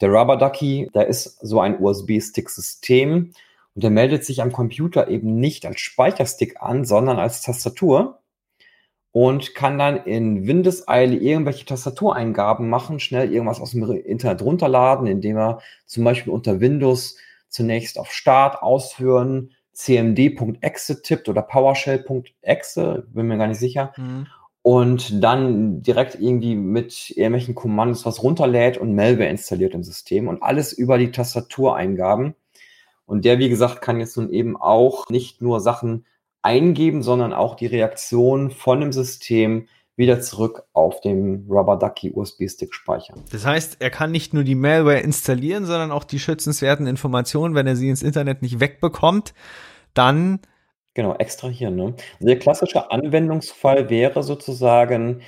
[0.00, 3.32] Der Rubber Ducky, der ist so ein USB-Stick-System
[3.74, 8.18] und der meldet sich am Computer eben nicht als Speicherstick an, sondern als Tastatur.
[9.18, 15.36] Und kann dann in Windeseile irgendwelche Tastatureingaben machen, schnell irgendwas aus dem Internet runterladen, indem
[15.36, 17.16] er zum Beispiel unter Windows
[17.48, 23.92] zunächst auf Start ausführen, cmd.exe tippt oder PowerShell.exe, bin mir gar nicht sicher.
[23.96, 24.28] Mhm.
[24.62, 30.44] Und dann direkt irgendwie mit irgendwelchen Kommandos was runterlädt und Malware installiert im System und
[30.44, 32.36] alles über die Tastatureingaben.
[33.04, 36.04] Und der, wie gesagt, kann jetzt nun eben auch nicht nur Sachen
[36.48, 42.72] eingeben, sondern auch die Reaktion von dem System wieder zurück auf dem Rubber Ducky USB-Stick
[42.72, 43.22] speichern.
[43.30, 47.66] Das heißt, er kann nicht nur die Malware installieren, sondern auch die schützenswerten Informationen, wenn
[47.66, 49.34] er sie ins Internet nicht wegbekommt,
[49.92, 50.40] dann
[50.94, 51.76] Genau, extrahieren.
[51.76, 51.94] Ne?
[52.14, 55.20] Also der klassische Anwendungsfall wäre sozusagen,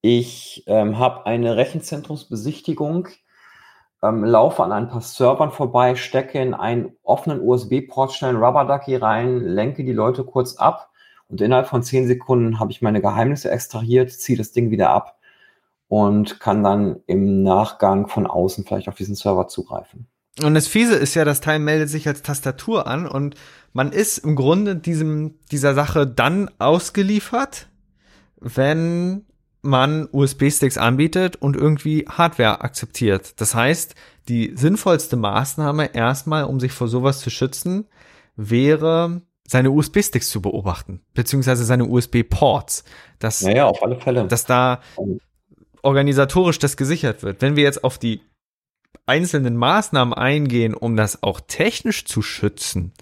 [0.00, 3.08] ich ähm, habe eine Rechenzentrumsbesichtigung,
[4.02, 8.64] ähm, laufe an ein paar Servern vorbei, stecke in einen offenen USB-Port schnell einen Rubber
[8.64, 10.90] Ducky rein, lenke die Leute kurz ab
[11.28, 15.18] und innerhalb von zehn Sekunden habe ich meine Geheimnisse extrahiert, ziehe das Ding wieder ab
[15.88, 20.08] und kann dann im Nachgang von außen vielleicht auf diesen Server zugreifen.
[20.42, 23.34] Und das Fiese ist ja, das Teil meldet sich als Tastatur an und
[23.72, 27.68] man ist im Grunde diesem, dieser Sache dann ausgeliefert,
[28.40, 29.26] wenn
[29.62, 33.40] man USB-Sticks anbietet und irgendwie Hardware akzeptiert.
[33.40, 33.94] Das heißt,
[34.28, 37.86] die sinnvollste Maßnahme erstmal, um sich vor sowas zu schützen,
[38.36, 42.84] wäre seine USB-Sticks zu beobachten, beziehungsweise seine USB-Ports.
[43.18, 44.26] Dass, naja, auf alle Fälle.
[44.26, 44.80] Dass da
[45.82, 47.42] organisatorisch das gesichert wird.
[47.42, 48.22] Wenn wir jetzt auf die
[49.06, 52.92] einzelnen Maßnahmen eingehen, um das auch technisch zu schützen,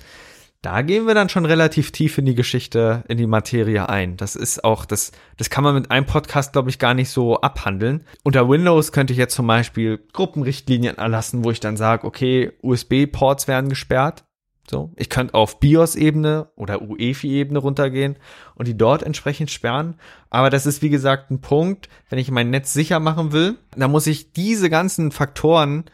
[0.62, 4.18] da gehen wir dann schon relativ tief in die Geschichte, in die Materie ein.
[4.18, 7.40] Das ist auch, das, das kann man mit einem Podcast, glaube ich, gar nicht so
[7.40, 8.04] abhandeln.
[8.24, 13.48] Unter Windows könnte ich jetzt zum Beispiel Gruppenrichtlinien erlassen, wo ich dann sage, okay, USB-Ports
[13.48, 14.24] werden gesperrt.
[14.68, 18.16] So, ich könnte auf BIOS-Ebene oder UEFI-Ebene runtergehen
[18.54, 19.96] und die dort entsprechend sperren.
[20.28, 23.90] Aber das ist, wie gesagt, ein Punkt, wenn ich mein Netz sicher machen will, dann
[23.90, 25.86] muss ich diese ganzen Faktoren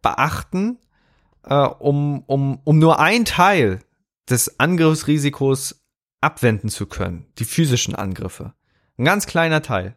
[0.00, 0.78] beachten,
[1.44, 3.80] äh, um, um, um nur ein Teil
[4.30, 5.82] des Angriffsrisikos
[6.20, 7.26] abwenden zu können.
[7.38, 8.54] Die physischen Angriffe.
[8.98, 9.96] Ein ganz kleiner Teil.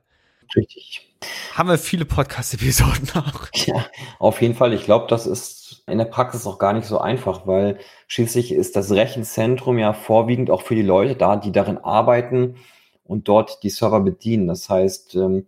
[0.55, 1.09] Richtig.
[1.53, 3.47] Haben wir viele Podcast-Episoden auch.
[3.53, 3.85] Ja,
[4.19, 4.73] auf jeden Fall.
[4.73, 8.75] Ich glaube, das ist in der Praxis auch gar nicht so einfach, weil schließlich ist
[8.75, 12.55] das Rechenzentrum ja vorwiegend auch für die Leute da, die darin arbeiten
[13.03, 14.47] und dort die Server bedienen.
[14.47, 15.47] Das heißt, ähm,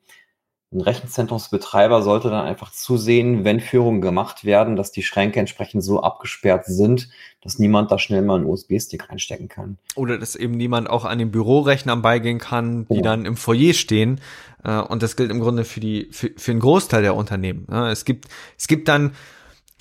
[0.72, 6.02] ein Rechenzentrumsbetreiber sollte dann einfach zusehen, wenn Führungen gemacht werden, dass die Schränke entsprechend so
[6.02, 7.10] abgesperrt sind,
[7.42, 9.78] dass niemand da schnell mal einen USB-Stick reinstecken kann.
[9.96, 13.02] Oder dass eben niemand auch an den Bürorechnern beigehen kann, die ja.
[13.02, 14.20] dann im Foyer stehen.
[14.64, 17.68] Äh, und das gilt im Grunde für die, für, für einen Großteil der Unternehmen.
[17.70, 19.14] Es gibt, es gibt dann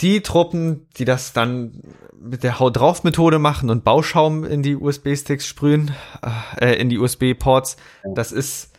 [0.00, 1.82] die Truppen, die das dann
[2.18, 5.92] mit der Haut drauf Methode machen und Bauschaum in die USB-Sticks sprühen,
[6.60, 7.76] äh, in die USB-Ports.
[8.14, 8.73] Das ist,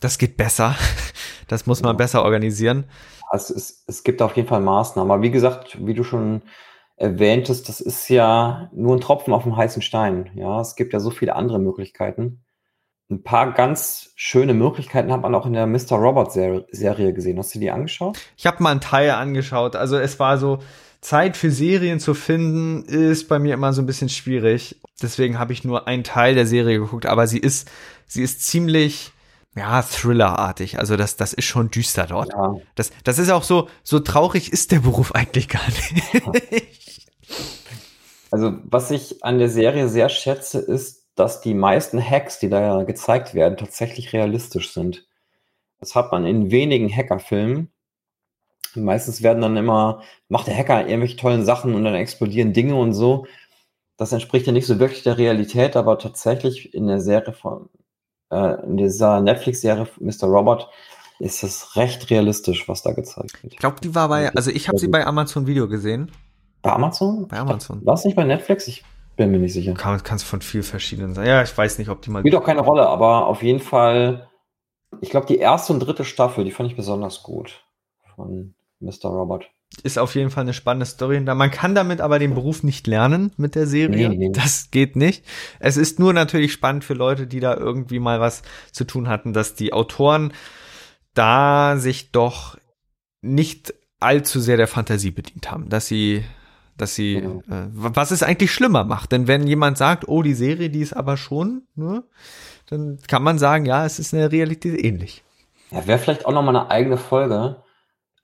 [0.00, 0.76] das geht besser.
[1.48, 1.96] Das muss man ja.
[1.96, 2.84] besser organisieren.
[3.30, 5.10] Also es, es gibt auf jeden Fall Maßnahmen.
[5.10, 6.42] Aber wie gesagt, wie du schon
[6.96, 10.30] erwähntest, das ist ja nur ein Tropfen auf dem heißen Stein.
[10.34, 12.44] Ja, es gibt ja so viele andere Möglichkeiten.
[13.10, 15.92] Ein paar ganz schöne Möglichkeiten hat man auch in der Mr.
[15.92, 17.38] Robot Serie gesehen.
[17.38, 18.18] Hast du die angeschaut?
[18.36, 19.74] Ich habe mal einen Teil angeschaut.
[19.74, 20.58] Also es war so,
[21.00, 24.80] Zeit für Serien zu finden, ist bei mir immer so ein bisschen schwierig.
[25.00, 27.70] Deswegen habe ich nur einen Teil der Serie geguckt, aber sie ist,
[28.06, 29.12] sie ist ziemlich,
[29.58, 30.78] ja, Thriller-artig.
[30.78, 32.32] Also das, das ist schon düster dort.
[32.32, 32.54] Ja.
[32.74, 36.04] Das, das ist auch so, so traurig ist der Beruf eigentlich gar nicht.
[38.30, 42.84] Also was ich an der Serie sehr schätze, ist, dass die meisten Hacks, die da
[42.84, 45.06] gezeigt werden, tatsächlich realistisch sind.
[45.80, 47.72] Das hat man in wenigen Hackerfilmen.
[48.74, 52.92] Meistens werden dann immer, macht der Hacker irgendwelche tollen Sachen und dann explodieren Dinge und
[52.92, 53.26] so.
[53.96, 57.70] Das entspricht ja nicht so wirklich der Realität, aber tatsächlich in der Serie von,
[58.30, 60.24] äh, in dieser Netflix-Serie Mr.
[60.24, 60.68] Robot
[61.18, 63.54] ist es recht realistisch, was da gezeigt wird.
[63.54, 66.12] Ich glaube, die war bei, also ich habe sie bei Amazon Video gesehen.
[66.62, 67.26] Bei Amazon?
[67.28, 67.84] Bei Amazon.
[67.84, 68.68] War es nicht bei Netflix?
[68.68, 68.84] Ich
[69.16, 69.74] bin mir nicht sicher.
[69.74, 71.26] Kann es von viel verschiedenen sein.
[71.26, 72.20] Ja, ich weiß nicht, ob die mal.
[72.20, 74.28] Spielt auch keine Rolle, aber auf jeden Fall,
[75.00, 77.64] ich glaube, die erste und dritte Staffel, die fand ich besonders gut
[78.14, 79.10] von Mr.
[79.10, 79.50] Robot.
[79.82, 81.20] Ist auf jeden Fall eine spannende Story.
[81.20, 84.08] Man kann damit aber den Beruf nicht lernen mit der Serie.
[84.08, 84.32] Nee, nee.
[84.32, 85.24] Das geht nicht.
[85.60, 89.32] Es ist nur natürlich spannend für Leute, die da irgendwie mal was zu tun hatten,
[89.32, 90.32] dass die Autoren
[91.14, 92.56] da sich doch
[93.22, 96.24] nicht allzu sehr der Fantasie bedient haben, dass sie
[96.78, 97.40] dass sie, genau.
[97.50, 99.12] äh, was es eigentlich schlimmer macht.
[99.12, 102.04] Denn wenn jemand sagt, oh, die Serie, die ist aber schon, ne,
[102.70, 105.24] dann kann man sagen, ja, es ist in der Realität ähnlich.
[105.70, 107.56] Ja, wäre vielleicht auch nochmal eine eigene Folge.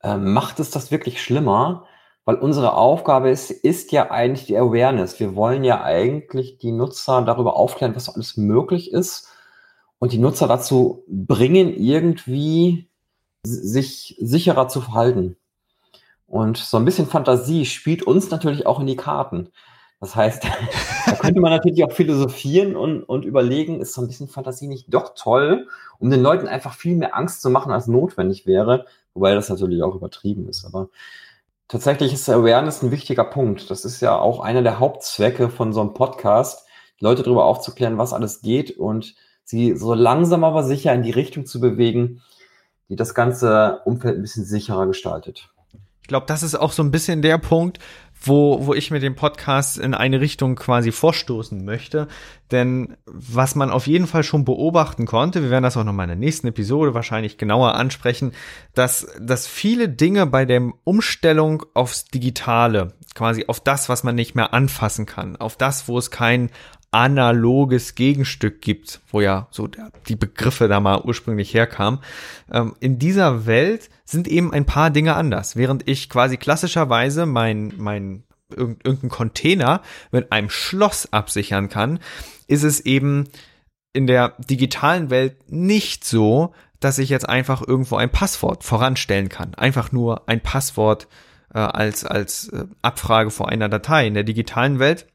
[0.05, 1.87] Ähm, macht es das wirklich schlimmer?
[2.25, 5.19] Weil unsere Aufgabe ist, ist ja eigentlich die Awareness.
[5.19, 9.29] Wir wollen ja eigentlich die Nutzer darüber aufklären, was alles möglich ist.
[9.99, 12.89] und die Nutzer dazu bringen, irgendwie
[13.43, 15.37] sich sicherer zu verhalten.
[16.27, 19.49] Und so ein bisschen Fantasie spielt uns natürlich auch in die Karten.
[19.99, 20.43] Das heißt,
[21.07, 24.93] da könnte man natürlich auch philosophieren und, und überlegen, ist so ein bisschen Fantasie nicht
[24.93, 25.67] doch toll,
[25.99, 28.85] um den Leuten einfach viel mehr Angst zu machen, als notwendig wäre,
[29.15, 30.65] wobei das natürlich auch übertrieben ist.
[30.65, 30.89] Aber
[31.67, 33.71] tatsächlich ist Awareness ein wichtiger Punkt.
[33.71, 36.67] Das ist ja auch einer der Hauptzwecke von so einem Podcast,
[36.99, 41.45] Leute darüber aufzuklären, was alles geht und sie so langsam aber sicher in die Richtung
[41.45, 42.21] zu bewegen,
[42.89, 45.49] die das ganze Umfeld ein bisschen sicherer gestaltet.
[46.01, 47.79] Ich glaube, das ist auch so ein bisschen der Punkt,
[48.27, 52.07] wo, wo ich mit dem Podcast in eine Richtung quasi vorstoßen möchte.
[52.51, 56.03] Denn was man auf jeden Fall schon beobachten konnte, wir werden das auch noch mal
[56.03, 58.33] in der nächsten Episode wahrscheinlich genauer ansprechen,
[58.73, 64.35] dass, dass viele Dinge bei der Umstellung aufs Digitale, quasi auf das, was man nicht
[64.35, 66.49] mehr anfassen kann, auf das, wo es kein
[66.95, 69.67] analoges Gegenstück gibt, wo ja so
[70.07, 71.99] die Begriffe da mal ursprünglich herkamen.
[72.49, 75.57] Ähm, in dieser Welt sind eben ein paar Dinge anders.
[75.57, 79.81] Während ich quasi klassischerweise mein, mein irgendein Container
[80.11, 81.99] mit einem Schloss absichern kann,
[82.47, 83.25] ist es eben
[83.91, 89.53] in der digitalen Welt nicht so, dass ich jetzt einfach irgendwo ein Passwort voranstellen kann.
[89.55, 91.09] Einfach nur ein Passwort
[91.53, 94.07] äh, als, als äh, Abfrage vor einer Datei.
[94.07, 95.07] In der digitalen Welt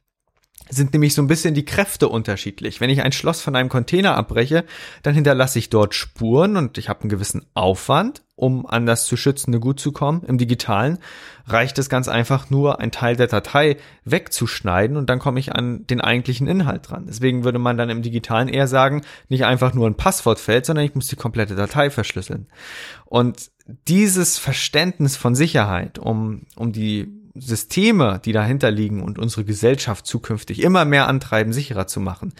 [0.71, 2.81] sind nämlich so ein bisschen die Kräfte unterschiedlich.
[2.81, 4.65] Wenn ich ein Schloss von einem Container abbreche,
[5.03, 9.17] dann hinterlasse ich dort Spuren und ich habe einen gewissen Aufwand, um an das zu
[9.17, 10.23] schützende Gut zu kommen.
[10.23, 10.99] Im digitalen
[11.47, 15.87] reicht es ganz einfach nur, einen Teil der Datei wegzuschneiden und dann komme ich an
[15.87, 17.05] den eigentlichen Inhalt dran.
[17.07, 20.95] Deswegen würde man dann im digitalen eher sagen, nicht einfach nur ein Passwortfeld, sondern ich
[20.95, 22.47] muss die komplette Datei verschlüsseln.
[23.05, 23.51] Und
[23.89, 30.63] dieses Verständnis von Sicherheit, um, um die Systeme, die dahinter liegen und unsere Gesellschaft zukünftig
[30.63, 32.33] immer mehr antreiben, sicherer zu machen.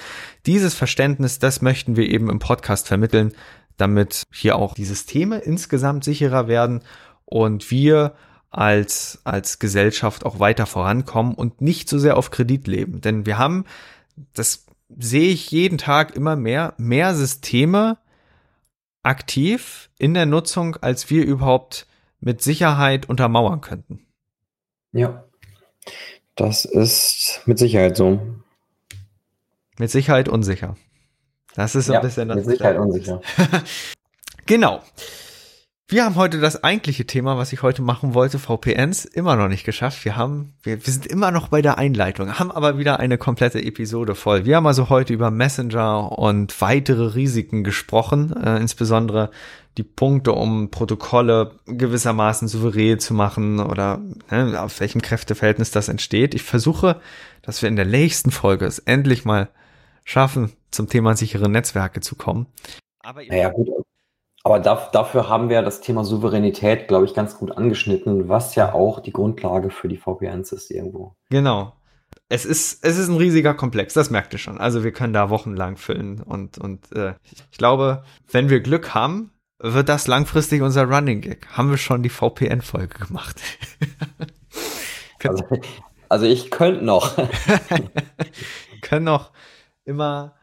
[0.47, 3.33] Dieses Verständnis, das möchten wir eben im Podcast vermitteln,
[3.77, 6.83] damit hier auch die Systeme insgesamt sicherer werden
[7.25, 8.15] und wir
[8.51, 13.01] als, als Gesellschaft auch weiter vorankommen und nicht so sehr auf Kredit leben.
[13.01, 13.65] Denn wir haben,
[14.35, 14.67] das
[14.99, 17.99] sehe ich jeden Tag immer mehr, mehr Systeme
[19.03, 21.87] aktiv in der Nutzung, als wir überhaupt
[22.21, 24.10] mit Sicherheit untermauern könnten.
[24.93, 25.25] Ja,
[26.35, 28.21] das ist mit Sicherheit so.
[29.79, 30.77] Mit Sicherheit unsicher.
[31.55, 32.37] Das ist so ja, ein bisschen das.
[32.37, 33.21] Mit Sicherheit unsicher.
[34.47, 34.83] genau.
[35.93, 39.65] Wir haben heute das eigentliche Thema, was ich heute machen wollte, VPNs, immer noch nicht
[39.65, 40.05] geschafft.
[40.05, 43.61] Wir haben, wir, wir sind immer noch bei der Einleitung, haben aber wieder eine komplette
[43.61, 44.45] Episode voll.
[44.45, 49.33] Wir haben also heute über Messenger und weitere Risiken gesprochen, äh, insbesondere
[49.79, 56.37] die Punkte, um Protokolle gewissermaßen souverän zu machen oder ne, auf welchem Kräfteverhältnis das entsteht.
[56.37, 57.01] Ich versuche,
[57.43, 59.49] dass wir in der nächsten Folge es endlich mal
[60.05, 62.47] schaffen, zum Thema sichere Netzwerke zu kommen.
[63.01, 63.69] Aber naja, gut,
[64.43, 69.01] aber dafür haben wir das Thema Souveränität, glaube ich, ganz gut angeschnitten, was ja auch
[69.01, 71.15] die Grundlage für die VPNs ist irgendwo.
[71.29, 71.75] Genau.
[72.29, 74.59] Es ist, es ist ein riesiger Komplex, das merkt ihr schon.
[74.59, 77.15] Also wir können da wochenlang füllen und, und äh,
[77.51, 81.47] ich glaube, wenn wir Glück haben, wird das langfristig unser Running Gag.
[81.49, 83.41] Haben wir schon die VPN-Folge gemacht.
[85.25, 85.45] also,
[86.09, 87.17] also ich könnte noch.
[88.81, 89.33] können noch
[89.85, 90.40] immer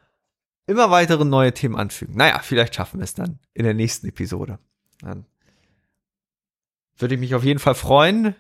[0.68, 2.16] immer weitere neue Themen anfügen.
[2.16, 4.60] Naja, vielleicht schaffen wir es dann in der nächsten Episode.
[5.02, 5.26] Dann
[6.98, 8.36] würde ich mich auf jeden Fall freuen,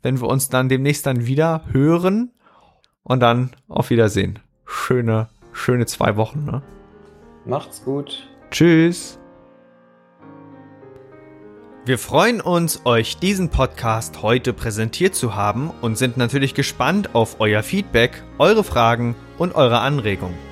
[0.00, 2.30] wenn wir uns dann demnächst dann wieder hören
[3.02, 4.38] und dann auf Wiedersehen.
[4.64, 6.62] Schöne, schöne zwei Wochen, ne?
[7.44, 8.28] Macht's gut.
[8.50, 9.18] Tschüss.
[11.84, 17.40] Wir freuen uns, euch diesen Podcast heute präsentiert zu haben und sind natürlich gespannt auf
[17.40, 20.51] euer Feedback, eure Fragen und eure Anregungen.